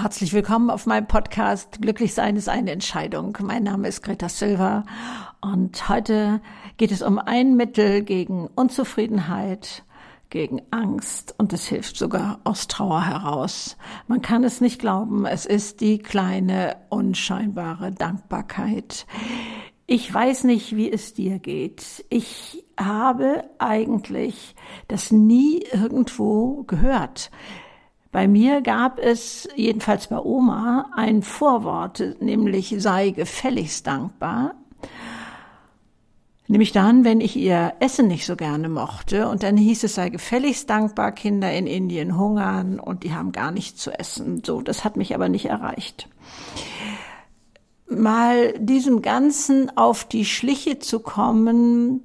Herzlich 0.00 0.32
willkommen 0.32 0.70
auf 0.70 0.86
meinem 0.86 1.06
Podcast 1.06 1.82
Glücklich 1.82 2.14
sein 2.14 2.34
ist 2.36 2.48
eine 2.48 2.70
Entscheidung. 2.70 3.36
Mein 3.42 3.64
Name 3.64 3.86
ist 3.86 4.02
Greta 4.02 4.30
Silva 4.30 4.84
und 5.42 5.90
heute 5.90 6.40
geht 6.78 6.90
es 6.90 7.02
um 7.02 7.18
ein 7.18 7.54
Mittel 7.54 8.02
gegen 8.02 8.46
Unzufriedenheit, 8.46 9.84
gegen 10.30 10.62
Angst 10.70 11.34
und 11.36 11.52
es 11.52 11.66
hilft 11.66 11.98
sogar 11.98 12.40
aus 12.44 12.66
Trauer 12.66 13.04
heraus. 13.04 13.76
Man 14.06 14.22
kann 14.22 14.42
es 14.42 14.62
nicht 14.62 14.80
glauben, 14.80 15.26
es 15.26 15.44
ist 15.44 15.82
die 15.82 15.98
kleine, 15.98 16.78
unscheinbare 16.88 17.92
Dankbarkeit. 17.92 19.04
Ich 19.86 20.12
weiß 20.12 20.44
nicht, 20.44 20.74
wie 20.74 20.90
es 20.90 21.12
dir 21.12 21.38
geht. 21.40 22.06
Ich 22.08 22.64
habe 22.78 23.44
eigentlich 23.58 24.54
das 24.88 25.12
nie 25.12 25.62
irgendwo 25.70 26.62
gehört. 26.62 27.30
Bei 28.12 28.26
mir 28.26 28.60
gab 28.60 28.98
es, 28.98 29.48
jedenfalls 29.54 30.08
bei 30.08 30.18
Oma, 30.18 30.90
ein 30.96 31.22
Vorwort, 31.22 32.02
nämlich 32.20 32.74
sei 32.78 33.10
gefälligst 33.10 33.86
dankbar. 33.86 34.54
Nämlich 36.48 36.72
dann, 36.72 37.04
wenn 37.04 37.20
ich 37.20 37.36
ihr 37.36 37.74
Essen 37.78 38.08
nicht 38.08 38.26
so 38.26 38.34
gerne 38.34 38.68
mochte 38.68 39.28
und 39.28 39.44
dann 39.44 39.56
hieß 39.56 39.84
es, 39.84 39.94
sei 39.94 40.08
gefälligst 40.08 40.68
dankbar, 40.68 41.12
Kinder 41.12 41.52
in 41.52 41.68
Indien 41.68 42.18
hungern 42.18 42.80
und 42.80 43.04
die 43.04 43.14
haben 43.14 43.30
gar 43.30 43.52
nichts 43.52 43.80
zu 43.80 43.96
essen. 43.96 44.42
So, 44.44 44.60
das 44.60 44.82
hat 44.82 44.96
mich 44.96 45.14
aber 45.14 45.28
nicht 45.28 45.46
erreicht. 45.46 46.08
Mal 47.88 48.54
diesem 48.58 49.02
Ganzen 49.02 49.76
auf 49.76 50.04
die 50.04 50.24
Schliche 50.24 50.80
zu 50.80 50.98
kommen, 50.98 52.02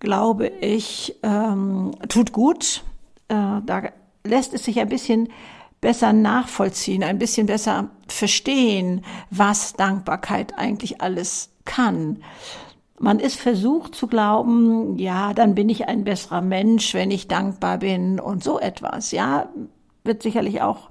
glaube 0.00 0.48
ich, 0.48 1.14
ähm, 1.22 1.92
tut 2.08 2.32
gut. 2.32 2.82
Äh, 3.28 3.60
da 3.64 3.82
lässt 4.26 4.54
es 4.54 4.64
sich 4.64 4.80
ein 4.80 4.88
bisschen 4.88 5.28
besser 5.80 6.14
nachvollziehen, 6.14 7.04
ein 7.04 7.18
bisschen 7.18 7.46
besser 7.46 7.90
verstehen, 8.08 9.04
was 9.30 9.74
Dankbarkeit 9.74 10.56
eigentlich 10.56 11.02
alles 11.02 11.50
kann. 11.66 12.22
Man 12.98 13.18
ist 13.20 13.38
versucht 13.38 13.94
zu 13.94 14.06
glauben, 14.06 14.98
ja, 14.98 15.34
dann 15.34 15.54
bin 15.54 15.68
ich 15.68 15.86
ein 15.88 16.04
besserer 16.04 16.40
Mensch, 16.40 16.94
wenn 16.94 17.10
ich 17.10 17.28
dankbar 17.28 17.78
bin 17.78 18.18
und 18.18 18.42
so 18.42 18.58
etwas. 18.58 19.10
Ja, 19.10 19.50
wird 20.04 20.22
sicherlich 20.22 20.62
auch 20.62 20.88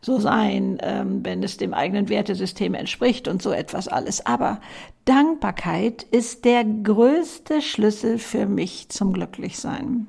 so 0.00 0.20
sein, 0.20 0.78
ähm, 0.80 1.24
wenn 1.24 1.42
es 1.42 1.56
dem 1.56 1.74
eigenen 1.74 2.08
Wertesystem 2.08 2.74
entspricht 2.74 3.26
und 3.26 3.42
so 3.42 3.50
etwas 3.50 3.88
alles. 3.88 4.26
Aber 4.26 4.60
Dankbarkeit 5.06 6.04
ist 6.04 6.44
der 6.44 6.64
größte 6.64 7.62
Schlüssel 7.62 8.18
für 8.18 8.46
mich 8.46 8.88
zum 8.90 9.12
Glücklichsein. 9.12 10.06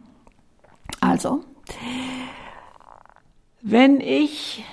Also, 1.02 1.44
wenn 3.70 4.00
ich 4.00 4.64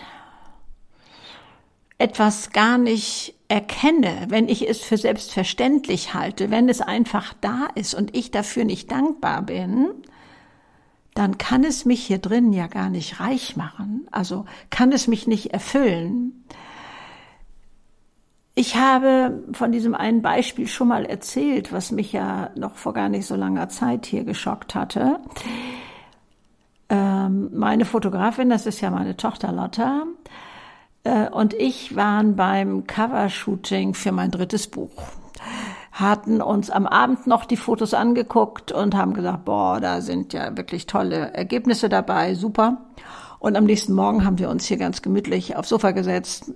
etwas 1.99 2.51
gar 2.51 2.79
nicht 2.79 3.35
erkenne, 3.49 4.27
wenn 4.29 4.49
ich 4.49 4.69
es 4.69 4.83
für 4.83 4.97
selbstverständlich 4.97 6.15
halte, 6.15 6.51
wenn 6.51 6.69
es 6.69 6.81
einfach 6.81 7.35
da 7.41 7.69
ist 7.75 7.95
und 7.95 8.17
ich 8.17 8.31
dafür 8.31 8.65
nicht 8.65 8.93
dankbar 8.93 9.43
bin, 9.43 9.89
dann 11.15 11.39
kann 11.39 11.65
es 11.65 11.85
mich 11.85 12.05
hier 12.05 12.19
drin 12.19 12.53
ja 12.53 12.69
gar 12.69 12.89
nicht 12.89 13.19
reich 13.19 13.57
machen, 13.57 14.07
also 14.13 14.45
kann 14.71 14.93
es 14.93 15.09
mich 15.09 15.27
nicht 15.27 15.53
erfüllen. 15.53 16.45
Ich 18.55 18.77
habe 18.77 19.43
von 19.53 19.73
diesem 19.73 19.97
einen 19.97 20.23
Beispiel 20.23 20.69
schon 20.69 20.87
mal 20.87 21.05
erzählt, 21.05 21.73
was 21.73 21.91
mich 21.91 22.13
ja 22.13 22.51
noch 22.55 22.77
vor 22.77 22.93
gar 22.93 23.09
nicht 23.09 23.27
so 23.27 23.35
langer 23.35 23.69
Zeit 23.69 24.07
hier 24.07 24.23
geschockt 24.23 24.77
hatte. 24.77 25.19
Ähm, 26.89 27.51
meine 27.55 27.85
Fotografin, 27.85 28.51
das 28.51 28.67
ist 28.67 28.81
ja 28.81 28.91
meine 28.91 29.17
Tochter 29.17 29.53
Lotta, 29.53 30.05
äh, 31.05 31.29
und 31.29 31.55
ich 31.55 31.95
waren 31.95 32.35
beim 32.35 32.87
Covershooting 32.87 33.95
für 33.95 34.13
mein 34.13 34.31
drittes 34.31 34.67
Buch. 34.67 34.91
Hatten 35.93 36.43
uns 36.43 36.71
am 36.71 36.87
Abend 36.87 37.27
noch 37.27 37.45
die 37.45 37.57
Fotos 37.57 37.95
angeguckt 37.95 38.73
und 38.73 38.97
haben 38.97 39.15
gesagt, 39.15 39.45
boah, 39.45 39.81
da 39.81 40.01
sind 40.01 40.33
ja 40.33 40.57
wirklich 40.57 40.87
tolle 40.87 41.33
Ergebnisse 41.35 41.89
dabei, 41.89 42.35
super. 42.35 42.79
Und 43.39 43.57
am 43.57 43.65
nächsten 43.65 43.93
Morgen 43.93 44.25
haben 44.25 44.39
wir 44.39 44.49
uns 44.49 44.65
hier 44.65 44.79
ganz 44.79 45.03
gemütlich 45.03 45.55
aufs 45.55 45.69
Sofa 45.69 45.93
gesetzt. 45.93 46.51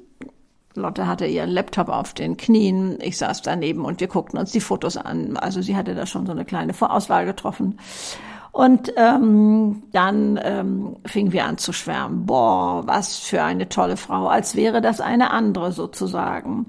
Lotte 0.75 1.06
hatte 1.06 1.27
ihren 1.27 1.50
Laptop 1.50 1.88
auf 1.88 2.15
den 2.15 2.37
Knien, 2.37 2.99
ich 3.03 3.19
saß 3.19 3.43
daneben 3.43 3.84
und 3.84 4.00
wir 4.00 4.09
guckten 4.09 4.38
uns 4.38 4.53
die 4.53 4.61
Fotos 4.61 4.97
an. 4.97 5.37
Also 5.37 5.61
sie 5.61 5.77
hatte 5.77 5.94
da 5.94 6.06
schon 6.06 6.27
so 6.27 6.33
eine 6.33 6.44
kleine 6.44 6.72
Vorauswahl 6.72 7.27
getroffen. 7.27 7.78
Und 8.59 8.93
ähm, 8.97 9.85
dann 9.93 10.41
ähm, 10.43 10.97
fingen 11.07 11.33
wir 11.33 11.45
an 11.45 11.59
zu 11.59 11.73
schwärmen. 11.73 12.27
Boah, 12.27 12.83
was 12.87 13.17
für 13.17 13.45
eine 13.45 13.69
tolle 13.69 13.97
Frau, 13.97 14.27
als 14.27 14.57
wäre 14.57 14.81
das 14.81 15.01
eine 15.01 15.31
andere 15.31 15.71
sozusagen. 15.71 16.67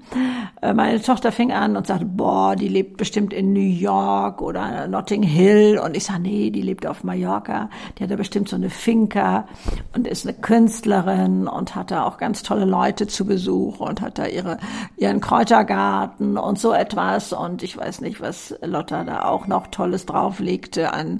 Äh, 0.62 0.72
meine 0.72 1.02
Tochter 1.02 1.32
fing 1.32 1.50
an 1.50 1.76
und 1.76 1.88
sagte, 1.88 2.04
boah, 2.04 2.54
die 2.54 2.68
lebt 2.68 2.96
bestimmt 2.96 3.32
in 3.32 3.52
New 3.52 3.58
York 3.58 4.40
oder 4.40 4.86
Notting 4.86 5.24
Hill. 5.24 5.80
Und 5.84 5.96
ich 5.96 6.04
sage, 6.04 6.20
nee, 6.20 6.50
die 6.50 6.62
lebt 6.62 6.86
auf 6.86 7.02
Mallorca. 7.02 7.68
Die 7.98 8.04
hat 8.04 8.10
da 8.12 8.14
bestimmt 8.14 8.48
so 8.48 8.54
eine 8.54 8.70
Finca 8.70 9.48
und 9.92 10.06
ist 10.06 10.24
eine 10.24 10.36
Künstlerin 10.36 11.48
und 11.48 11.74
hat 11.74 11.90
da 11.90 12.04
auch 12.04 12.18
ganz 12.18 12.44
tolle 12.44 12.66
Leute 12.66 13.08
zu 13.08 13.26
Besuch 13.26 13.80
und 13.80 14.00
hat 14.00 14.16
da 14.16 14.26
ihre, 14.26 14.58
ihren 14.96 15.20
Kräutergarten 15.20 16.38
und 16.38 16.56
so 16.56 16.72
etwas. 16.72 17.32
Und 17.32 17.64
ich 17.64 17.76
weiß 17.76 18.00
nicht, 18.00 18.20
was 18.20 18.54
Lotta 18.62 19.02
da 19.02 19.24
auch 19.24 19.48
noch 19.48 19.66
Tolles 19.66 20.06
drauflegte 20.06 20.92
an 20.92 21.18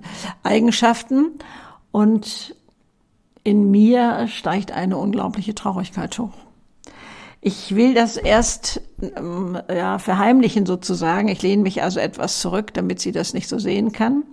Eigenschaften 0.60 1.38
und 1.91 2.54
in 3.44 3.71
mir 3.71 4.28
steigt 4.28 4.72
eine 4.72 4.98
unglaubliche 4.98 5.54
Traurigkeit 5.54 6.19
hoch. 6.19 6.34
Ich 7.41 7.75
will 7.75 7.94
das 7.94 8.19
erst 8.19 8.82
ähm, 9.00 9.59
ja, 9.75 9.98
verheimlichen 9.98 10.66
sozusagen. 10.66 11.28
Ich 11.28 11.41
lehne 11.41 11.62
mich 11.62 11.82
also 11.82 11.98
etwas 11.98 12.41
zurück, 12.41 12.75
damit 12.75 13.00
sie 13.00 13.12
das 13.12 13.32
nicht 13.32 13.48
so 13.48 13.59
sehen 13.59 13.93
kann. 13.93 14.25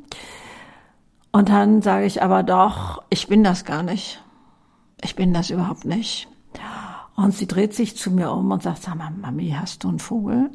Und 1.31 1.47
dann 1.47 1.81
sage 1.81 2.05
ich 2.05 2.21
aber 2.21 2.43
doch, 2.43 3.01
ich 3.09 3.29
bin 3.29 3.45
das 3.45 3.63
gar 3.63 3.81
nicht. 3.81 4.21
Ich 5.01 5.15
bin 5.15 5.33
das 5.33 5.49
überhaupt 5.49 5.85
nicht. 5.85 6.27
Und 7.15 7.33
sie 7.33 7.47
dreht 7.47 7.73
sich 7.73 7.95
zu 7.95 8.11
mir 8.11 8.31
um 8.31 8.51
und 8.51 8.63
sagt, 8.63 8.83
sag 8.83 8.95
mal, 8.95 9.11
Mami, 9.11 9.55
hast 9.57 9.85
du 9.85 9.87
einen 9.87 9.99
Vogel? 9.99 10.49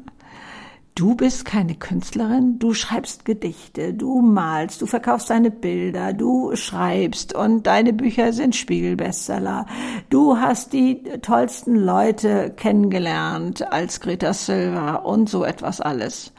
Du 0.95 1.15
bist 1.15 1.45
keine 1.45 1.73
Künstlerin, 1.73 2.59
du 2.59 2.75
schreibst 2.75 3.25
Gedichte, 3.25 3.95
du 3.95 4.21
malst, 4.21 4.79
du 4.79 4.85
verkaufst 4.85 5.31
deine 5.31 5.49
Bilder, 5.49 6.13
du 6.13 6.55
schreibst 6.55 7.33
und 7.33 7.65
deine 7.65 7.93
Bücher 7.93 8.31
sind 8.31 8.55
Spiegelbestseller. 8.55 9.65
Du 10.11 10.37
hast 10.37 10.71
die 10.71 11.01
tollsten 11.23 11.75
Leute 11.77 12.53
kennengelernt 12.55 13.71
als 13.73 14.01
Greta 14.01 14.33
Silva 14.33 14.97
und 14.97 15.29
so 15.29 15.43
etwas 15.43 15.81
alles. 15.81 16.31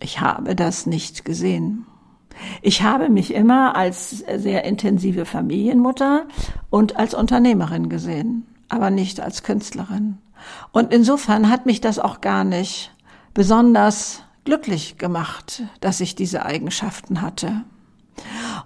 Ich 0.00 0.20
habe 0.20 0.54
das 0.54 0.84
nicht 0.84 1.24
gesehen. 1.24 1.86
Ich 2.60 2.82
habe 2.82 3.08
mich 3.08 3.32
immer 3.32 3.74
als 3.74 4.18
sehr 4.18 4.64
intensive 4.64 5.24
Familienmutter 5.24 6.26
und 6.68 6.96
als 6.96 7.14
Unternehmerin 7.14 7.88
gesehen, 7.88 8.46
aber 8.68 8.90
nicht 8.90 9.18
als 9.18 9.42
Künstlerin. 9.42 10.18
Und 10.72 10.92
insofern 10.92 11.48
hat 11.48 11.64
mich 11.64 11.80
das 11.80 11.98
auch 11.98 12.20
gar 12.20 12.44
nicht 12.44 12.92
besonders 13.36 14.22
glücklich 14.46 14.96
gemacht, 14.96 15.62
dass 15.80 16.00
ich 16.00 16.14
diese 16.14 16.46
Eigenschaften 16.46 17.20
hatte. 17.20 17.64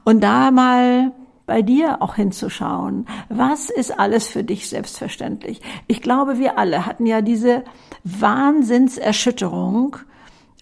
Und 0.05 0.21
da 0.21 0.53
mal 0.53 1.11
bei 1.45 1.61
dir 1.61 2.01
auch 2.01 2.15
hinzuschauen, 2.15 3.07
was 3.29 3.69
ist 3.69 3.99
alles 3.99 4.29
für 4.29 4.45
dich 4.45 4.69
selbstverständlich? 4.69 5.61
Ich 5.89 6.03
glaube, 6.03 6.39
wir 6.39 6.57
alle 6.57 6.87
hatten 6.87 7.05
ja 7.05 7.21
diese 7.21 7.65
Wahnsinnserschütterung, 8.05 9.97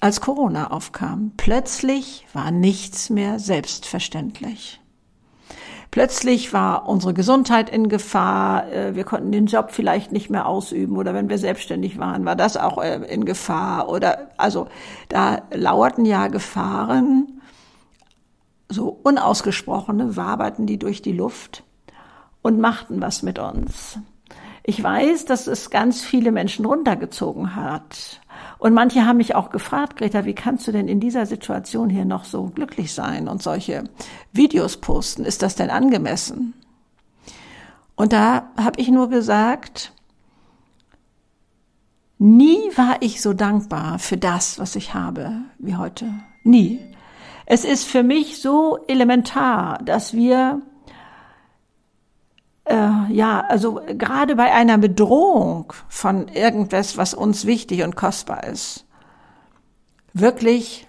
als 0.00 0.22
Corona 0.22 0.70
aufkam. 0.70 1.32
Plötzlich 1.36 2.26
war 2.32 2.50
nichts 2.50 3.10
mehr 3.10 3.38
selbstverständlich. 3.38 4.77
Plötzlich 5.90 6.52
war 6.52 6.88
unsere 6.88 7.14
Gesundheit 7.14 7.70
in 7.70 7.88
Gefahr, 7.88 8.70
äh, 8.70 8.94
wir 8.94 9.04
konnten 9.04 9.32
den 9.32 9.46
Job 9.46 9.70
vielleicht 9.70 10.12
nicht 10.12 10.28
mehr 10.28 10.46
ausüben 10.46 10.96
oder 10.96 11.14
wenn 11.14 11.30
wir 11.30 11.38
selbstständig 11.38 11.98
waren, 11.98 12.24
war 12.24 12.36
das 12.36 12.56
auch 12.56 12.82
äh, 12.82 12.96
in 13.06 13.24
Gefahr 13.24 13.88
oder 13.88 14.30
also 14.36 14.68
da 15.08 15.42
lauerten 15.50 16.04
ja 16.04 16.28
Gefahren, 16.28 17.40
so 18.68 18.98
unausgesprochene, 19.02 20.16
waberten 20.16 20.66
die 20.66 20.78
durch 20.78 21.00
die 21.00 21.12
Luft 21.12 21.64
und 22.42 22.60
machten 22.60 23.00
was 23.00 23.22
mit 23.22 23.38
uns. 23.38 23.98
Ich 24.62 24.82
weiß, 24.82 25.24
dass 25.24 25.46
es 25.46 25.70
ganz 25.70 26.02
viele 26.02 26.30
Menschen 26.30 26.66
runtergezogen 26.66 27.56
hat. 27.56 28.20
Und 28.58 28.74
manche 28.74 29.06
haben 29.06 29.18
mich 29.18 29.34
auch 29.34 29.50
gefragt, 29.50 29.96
Greta, 29.96 30.24
wie 30.24 30.34
kannst 30.34 30.66
du 30.66 30.72
denn 30.72 30.88
in 30.88 30.98
dieser 30.98 31.26
Situation 31.26 31.90
hier 31.90 32.04
noch 32.04 32.24
so 32.24 32.46
glücklich 32.46 32.92
sein 32.92 33.28
und 33.28 33.42
solche 33.42 33.84
Videos 34.32 34.78
posten? 34.78 35.24
Ist 35.24 35.42
das 35.42 35.54
denn 35.54 35.70
angemessen? 35.70 36.54
Und 37.94 38.12
da 38.12 38.50
habe 38.56 38.80
ich 38.80 38.88
nur 38.88 39.10
gesagt, 39.10 39.92
nie 42.18 42.58
war 42.76 42.96
ich 43.00 43.22
so 43.22 43.32
dankbar 43.32 43.98
für 43.98 44.16
das, 44.16 44.58
was 44.58 44.76
ich 44.76 44.94
habe, 44.94 45.32
wie 45.58 45.76
heute. 45.76 46.12
Nie. 46.42 46.80
Es 47.46 47.64
ist 47.64 47.84
für 47.84 48.02
mich 48.02 48.42
so 48.42 48.78
elementar, 48.88 49.78
dass 49.84 50.14
wir 50.14 50.62
äh, 52.68 53.12
ja, 53.12 53.44
also 53.48 53.80
gerade 53.86 54.36
bei 54.36 54.52
einer 54.52 54.78
Bedrohung 54.78 55.72
von 55.88 56.28
irgendwas, 56.28 56.96
was 56.96 57.14
uns 57.14 57.46
wichtig 57.46 57.82
und 57.82 57.96
kostbar 57.96 58.44
ist, 58.44 58.86
wirklich 60.12 60.87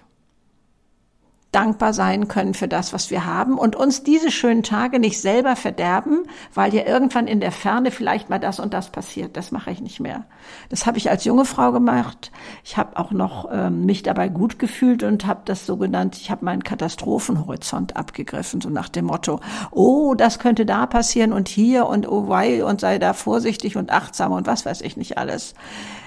dankbar 1.52 1.92
sein 1.92 2.28
können 2.28 2.54
für 2.54 2.68
das, 2.68 2.92
was 2.92 3.10
wir 3.10 3.24
haben 3.24 3.58
und 3.58 3.74
uns 3.74 4.04
diese 4.04 4.30
schönen 4.30 4.62
Tage 4.62 5.00
nicht 5.00 5.20
selber 5.20 5.56
verderben, 5.56 6.22
weil 6.54 6.72
ja 6.74 6.86
irgendwann 6.86 7.26
in 7.26 7.40
der 7.40 7.50
Ferne 7.50 7.90
vielleicht 7.90 8.30
mal 8.30 8.38
das 8.38 8.60
und 8.60 8.72
das 8.72 8.90
passiert. 8.90 9.36
Das 9.36 9.50
mache 9.50 9.70
ich 9.72 9.80
nicht 9.80 9.98
mehr. 9.98 10.24
Das 10.68 10.86
habe 10.86 10.98
ich 10.98 11.10
als 11.10 11.24
junge 11.24 11.44
Frau 11.44 11.72
gemacht. 11.72 12.30
Ich 12.64 12.76
habe 12.76 12.96
auch 12.96 13.10
noch 13.10 13.48
ähm, 13.50 13.84
mich 13.84 14.02
dabei 14.04 14.28
gut 14.28 14.58
gefühlt 14.60 15.02
und 15.02 15.26
habe 15.26 15.40
das 15.44 15.66
so 15.66 15.76
genannt, 15.76 16.16
ich 16.16 16.30
habe 16.30 16.44
meinen 16.44 16.62
Katastrophenhorizont 16.62 17.96
abgegriffen, 17.96 18.60
so 18.60 18.70
nach 18.70 18.88
dem 18.88 19.06
Motto, 19.06 19.40
oh, 19.72 20.14
das 20.14 20.38
könnte 20.38 20.64
da 20.64 20.86
passieren 20.86 21.32
und 21.32 21.48
hier 21.48 21.86
und 21.86 22.08
oh 22.08 22.28
wei 22.28 22.64
und 22.64 22.80
sei 22.80 22.98
da 22.98 23.12
vorsichtig 23.12 23.76
und 23.76 23.90
achtsam 23.90 24.32
und 24.32 24.46
was 24.46 24.64
weiß 24.66 24.82
ich 24.82 24.96
nicht 24.96 25.18
alles. 25.18 25.54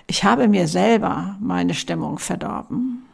Ich 0.08 0.24
habe 0.24 0.48
mir 0.48 0.68
selber 0.68 1.36
meine 1.40 1.74
Stimmung 1.74 2.20
verdorben. 2.20 3.06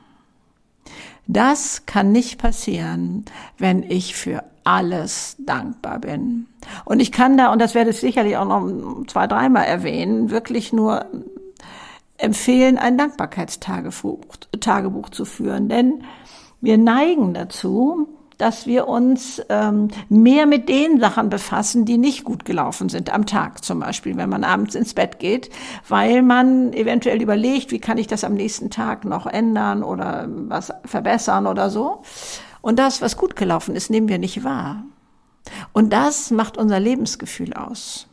Das 1.31 1.85
kann 1.85 2.11
nicht 2.11 2.39
passieren, 2.39 3.23
wenn 3.59 3.83
ich 3.83 4.15
für 4.15 4.43
alles 4.63 5.35
dankbar 5.37 5.99
bin. 5.99 6.47
Und 6.85 6.99
ich 6.99 7.11
kann 7.11 7.37
da, 7.37 7.53
und 7.53 7.59
das 7.61 7.75
werde 7.75 7.91
ich 7.91 7.99
sicherlich 7.99 8.35
auch 8.35 8.45
noch 8.45 9.05
zwei, 9.05 9.27
dreimal 9.27 9.65
erwähnen, 9.65 10.31
wirklich 10.31 10.73
nur 10.73 11.05
empfehlen, 12.17 12.79
ein 12.79 12.97
Dankbarkeitstagebuch 12.97 14.37
Tagebuch 14.59 15.09
zu 15.09 15.23
führen. 15.23 15.69
Denn 15.69 16.03
wir 16.61 16.79
neigen 16.79 17.35
dazu, 17.35 18.07
dass 18.39 18.65
wir 18.65 18.87
uns 18.87 19.41
ähm, 19.49 19.89
mehr 20.07 20.47
mit 20.47 20.69
den 20.69 20.99
Sachen 20.99 21.29
befassen, 21.29 21.85
die 21.85 21.99
nicht 21.99 22.23
gut 22.23 22.45
gelaufen 22.45 22.89
sind 22.89 23.13
am 23.13 23.27
Tag 23.27 23.63
zum 23.63 23.81
Beispiel, 23.81 24.17
wenn 24.17 24.29
man 24.29 24.43
abends 24.43 24.73
ins 24.73 24.95
Bett 24.95 25.19
geht, 25.19 25.51
weil 25.87 26.23
man 26.23 26.73
eventuell 26.73 27.21
überlegt, 27.21 27.69
wie 27.71 27.79
kann 27.79 27.99
ich 27.99 28.07
das 28.07 28.23
am 28.23 28.33
nächsten 28.33 28.71
Tag 28.71 29.05
noch 29.05 29.27
ändern 29.27 29.83
oder 29.83 30.25
was 30.29 30.73
verbessern 30.85 31.45
oder 31.45 31.69
so. 31.69 32.01
Und 32.61 32.79
das, 32.79 33.01
was 33.01 33.17
gut 33.17 33.35
gelaufen 33.35 33.75
ist, 33.75 33.89
nehmen 33.89 34.09
wir 34.09 34.17
nicht 34.17 34.43
wahr. 34.43 34.83
Und 35.73 35.91
das 35.91 36.31
macht 36.31 36.57
unser 36.57 36.79
Lebensgefühl 36.79 37.53
aus 37.53 38.07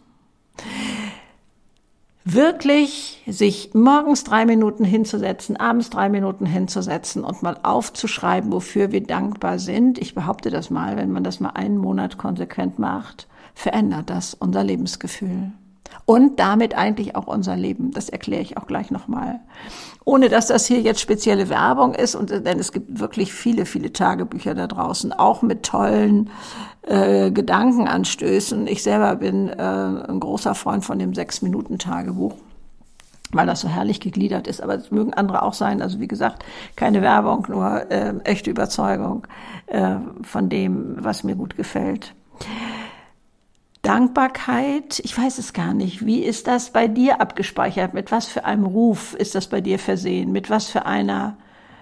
wirklich 2.26 3.22
sich 3.26 3.70
morgens 3.72 4.24
drei 4.24 4.46
Minuten 4.46 4.84
hinzusetzen, 4.84 5.56
abends 5.56 5.90
drei 5.90 6.08
Minuten 6.08 6.44
hinzusetzen 6.44 7.22
und 7.22 7.42
mal 7.42 7.56
aufzuschreiben, 7.62 8.52
wofür 8.52 8.90
wir 8.90 9.02
dankbar 9.02 9.60
sind. 9.60 9.98
Ich 9.98 10.14
behaupte 10.14 10.50
das 10.50 10.68
mal, 10.68 10.96
wenn 10.96 11.12
man 11.12 11.22
das 11.22 11.38
mal 11.38 11.50
einen 11.50 11.78
Monat 11.78 12.18
konsequent 12.18 12.80
macht, 12.80 13.28
verändert 13.54 14.10
das 14.10 14.34
unser 14.34 14.64
Lebensgefühl. 14.64 15.52
Und 16.04 16.38
damit 16.38 16.76
eigentlich 16.76 17.16
auch 17.16 17.26
unser 17.26 17.56
Leben. 17.56 17.90
Das 17.90 18.08
erkläre 18.08 18.42
ich 18.42 18.56
auch 18.56 18.66
gleich 18.66 18.90
nochmal. 18.90 19.40
Ohne 20.04 20.28
dass 20.28 20.46
das 20.46 20.66
hier 20.66 20.80
jetzt 20.80 21.00
spezielle 21.00 21.48
Werbung 21.48 21.94
ist, 21.94 22.14
und 22.14 22.30
denn 22.30 22.58
es 22.60 22.72
gibt 22.72 23.00
wirklich 23.00 23.32
viele, 23.32 23.66
viele 23.66 23.92
Tagebücher 23.92 24.54
da 24.54 24.68
draußen, 24.68 25.12
auch 25.12 25.42
mit 25.42 25.64
tollen 25.64 26.30
äh, 26.82 27.32
Gedankenanstößen. 27.32 28.68
Ich 28.68 28.84
selber 28.84 29.16
bin 29.16 29.48
äh, 29.48 29.54
ein 29.62 30.20
großer 30.20 30.54
Freund 30.54 30.84
von 30.84 30.98
dem 30.98 31.14
Sechs-Minuten-Tagebuch 31.14 32.34
weil 33.32 33.46
das 33.46 33.60
so 33.60 33.68
herrlich 33.68 34.00
gegliedert 34.00 34.46
ist. 34.46 34.62
Aber 34.62 34.74
es 34.74 34.90
mögen 34.90 35.14
andere 35.14 35.42
auch 35.42 35.52
sein. 35.52 35.82
Also 35.82 36.00
wie 36.00 36.08
gesagt, 36.08 36.44
keine 36.76 37.02
Werbung, 37.02 37.46
nur 37.48 37.90
äh, 37.90 38.14
echte 38.24 38.50
Überzeugung 38.50 39.26
äh, 39.66 39.96
von 40.22 40.48
dem, 40.48 40.96
was 40.98 41.24
mir 41.24 41.34
gut 41.34 41.56
gefällt. 41.56 42.14
Dankbarkeit, 43.86 45.00
ich 45.04 45.16
weiß 45.16 45.38
es 45.38 45.52
gar 45.52 45.72
nicht. 45.72 46.04
Wie 46.04 46.22
ist 46.22 46.46
das 46.46 46.70
bei 46.70 46.88
dir 46.88 47.20
abgespeichert? 47.20 47.94
Mit 47.94 48.10
was 48.10 48.26
für 48.26 48.44
einem 48.44 48.66
Ruf 48.66 49.14
ist 49.14 49.34
das 49.34 49.46
bei 49.48 49.60
dir 49.60 49.78
versehen? 49.78 50.32
Mit 50.32 50.50
was 50.50 50.66
für 50.66 50.86
einer 50.86 51.36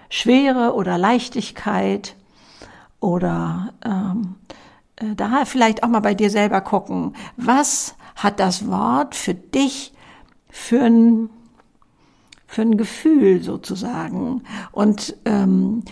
Schwere 0.09 0.75
oder 0.75 0.97
Leichtigkeit? 0.97 2.15
Oder 2.99 3.73
ähm, 3.83 4.35
äh, 4.97 5.15
da 5.15 5.45
vielleicht 5.45 5.83
auch 5.83 5.89
mal 5.89 5.99
bei 5.99 6.13
dir 6.13 6.29
selber 6.29 6.61
gucken, 6.61 7.15
was 7.37 7.95
hat 8.15 8.39
das 8.39 8.67
Wort 8.67 9.15
für 9.15 9.33
dich 9.33 9.93
für 10.49 10.83
ein, 10.83 11.29
für 12.47 12.61
ein 12.61 12.77
Gefühl 12.77 13.41
sozusagen? 13.41 14.43
Und 14.71 15.15
ähm, 15.25 15.83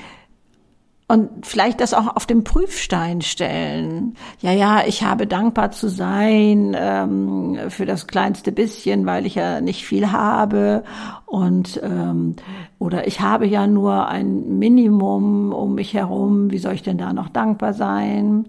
und 1.07 1.45
vielleicht 1.45 1.81
das 1.81 1.93
auch 1.93 2.15
auf 2.15 2.25
den 2.25 2.43
Prüfstein 2.43 3.21
stellen. 3.21 4.15
Ja, 4.39 4.51
ja, 4.51 4.83
ich 4.85 5.03
habe 5.03 5.27
dankbar 5.27 5.71
zu 5.71 5.89
sein 5.89 6.75
ähm, 6.77 7.57
für 7.69 7.85
das 7.85 8.07
kleinste 8.07 8.51
bisschen, 8.51 9.05
weil 9.05 9.25
ich 9.25 9.35
ja 9.35 9.61
nicht 9.61 9.85
viel 9.85 10.11
habe 10.11 10.83
und 11.25 11.79
ähm, 11.83 12.35
oder 12.79 13.07
ich 13.07 13.21
habe 13.21 13.45
ja 13.47 13.67
nur 13.67 14.07
ein 14.07 14.57
Minimum 14.59 15.51
um 15.51 15.75
mich 15.75 15.93
herum. 15.93 16.51
Wie 16.51 16.57
soll 16.57 16.73
ich 16.73 16.83
denn 16.83 16.97
da 16.97 17.13
noch 17.13 17.29
dankbar 17.29 17.73
sein? 17.73 18.45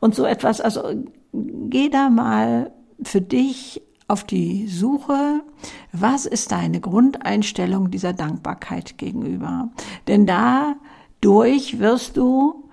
Und 0.00 0.14
so 0.14 0.24
etwas. 0.24 0.60
Also 0.60 0.82
geh 1.32 1.88
da 1.88 2.08
mal 2.08 2.70
für 3.02 3.20
dich 3.20 3.82
auf 4.08 4.24
die 4.24 4.68
Suche, 4.68 5.40
was 5.92 6.26
ist 6.26 6.52
deine 6.52 6.80
Grundeinstellung 6.80 7.90
dieser 7.90 8.12
Dankbarkeit 8.12 8.98
gegenüber? 8.98 9.70
Denn 10.06 10.26
da 10.26 10.76
durch 11.26 11.80
wirst 11.80 12.16
du 12.16 12.68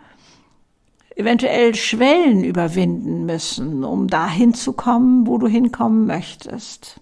eventuell 1.15 1.73
Schwellen 1.73 2.43
überwinden 2.43 3.25
müssen, 3.25 3.83
um 3.83 4.07
dahin 4.07 4.53
zu 4.53 4.73
kommen, 4.73 5.25
wo 5.25 5.39
du 5.39 5.47
hinkommen 5.47 6.05
möchtest. 6.05 6.99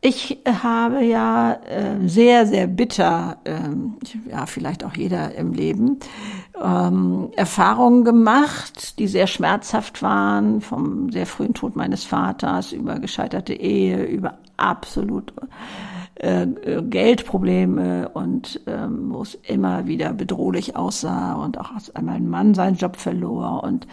Ich 0.00 0.38
habe 0.46 1.02
ja 1.02 1.54
äh, 1.66 2.06
sehr, 2.06 2.46
sehr 2.46 2.68
bitter, 2.68 3.38
äh, 3.42 4.30
ja 4.30 4.46
vielleicht 4.46 4.84
auch 4.84 4.94
jeder 4.94 5.34
im 5.34 5.54
Leben, 5.54 5.98
ähm, 6.62 7.30
Erfahrungen 7.34 8.04
gemacht, 8.04 9.00
die 9.00 9.08
sehr 9.08 9.26
schmerzhaft 9.26 10.02
waren, 10.02 10.60
vom 10.60 11.10
sehr 11.10 11.26
frühen 11.26 11.54
Tod 11.54 11.74
meines 11.74 12.04
Vaters 12.04 12.70
über 12.72 13.00
gescheiterte 13.00 13.54
Ehe, 13.54 14.04
über 14.04 14.38
absolut 14.56 15.32
äh, 16.16 16.46
Geldprobleme 16.82 18.08
und 18.10 18.60
ähm, 18.66 19.12
wo 19.12 19.22
es 19.22 19.34
immer 19.34 19.86
wieder 19.86 20.12
bedrohlich 20.12 20.76
aussah 20.76 21.34
und 21.34 21.58
auch 21.58 21.70
einmal 21.94 22.16
ein 22.16 22.28
Mann 22.28 22.54
seinen 22.54 22.76
Job 22.76 22.96
verlor 22.96 23.64
und 23.64 23.86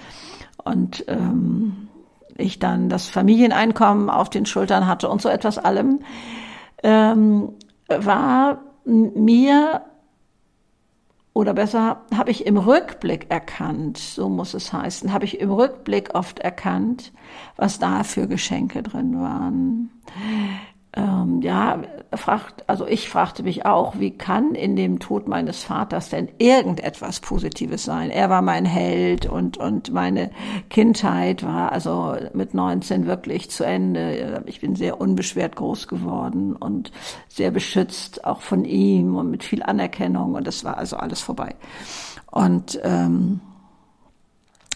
und 0.64 1.06
ähm, 1.08 1.88
ich 2.38 2.60
dann 2.60 2.90
das 2.90 3.08
Familieneinkommen 3.08 4.10
auf 4.10 4.30
den 4.30 4.46
Schultern 4.46 4.88
hatte 4.88 5.10
und 5.10 5.22
so 5.22 5.30
etwas 5.30 5.58
allem, 5.58 6.00
ähm, 6.84 7.54
war 7.88 8.62
mir 8.86 9.82
oder 11.34 11.54
besser 11.54 12.02
habe 12.16 12.30
ich 12.30 12.46
im 12.46 12.58
Rückblick 12.58 13.32
erkannt, 13.32 13.98
so 13.98 14.28
muss 14.30 14.54
es 14.54 14.74
heißen, 14.74 15.14
habe 15.14 15.26
ich 15.26 15.40
im 15.40 15.52
Rückblick 15.52 16.14
oft 16.14 16.40
erkannt, 16.40 17.14
was 17.56 17.80
da 17.80 18.04
für 18.04 18.28
Geschenke 18.28 18.84
drin 18.84 19.20
waren 19.20 19.90
ähm, 20.94 21.42
ja, 21.42 21.82
fragt, 22.14 22.68
also 22.68 22.86
ich 22.86 23.08
fragte 23.08 23.44
mich 23.44 23.66
auch, 23.66 23.98
wie 24.00 24.12
kann 24.12 24.56
in 24.56 24.76
dem 24.76 25.00
Tod 25.00 25.26
meines 25.26 25.64
Vaters 25.64 26.10
denn 26.10 26.28
irgendetwas 26.38 27.22
Positives 27.22 27.86
sein? 27.86 28.10
Er 28.10 28.30
war 28.30 28.42
mein 28.42 28.66
Held 28.66 29.26
und, 29.26 29.58
und 29.58 29.94
meine 29.94 30.32
Kindheit 30.70 31.44
war 31.44 31.72
also 31.72 32.18
mit 32.34 32.54
19 32.54 33.06
wirklich 33.06 33.50
zu 33.50 33.64
Ende. 33.64 34.44
Ich 34.48 34.60
bin 34.60 34.76
sehr 34.76 35.00
unbeschwert 35.00 35.56
groß 35.56 35.88
geworden 35.88 36.58
und 36.58 36.92
sehr 37.30 37.52
beschützt, 37.52 38.26
auch 38.26 38.42
von 38.42 38.66
ihm 38.66 39.16
und 39.16 39.32
mit 39.32 39.46
viel 39.46 39.64
Anerkennung 39.64 40.36
und 40.36 40.46
das 40.46 40.66
war 40.66 40.78
also 40.78 40.98
alles 40.98 41.22
vorbei. 41.22 41.56
Und 42.30 42.80
ähm, 42.84 43.40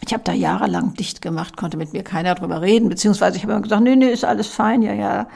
ich 0.05 0.13
habe 0.13 0.24
da 0.24 0.34
jahrelang 0.34 0.93
dicht 0.93 1.22
gemacht, 1.22 1.57
konnte 1.57 1.77
mit 1.77 1.91
mir 1.91 2.03
keiner 2.03 2.36
drüber 2.36 2.62
reden, 2.62 2.88
beziehungsweise 2.88 3.38
ich 3.38 3.43
habe 3.43 3.53
immer 3.53 3.62
gesagt, 3.63 3.81
nee, 3.81 3.95
nee, 3.95 4.12
ist 4.12 4.24
alles 4.24 4.48
fein, 4.48 4.81
ja, 4.81 4.93
ja, 4.93 5.27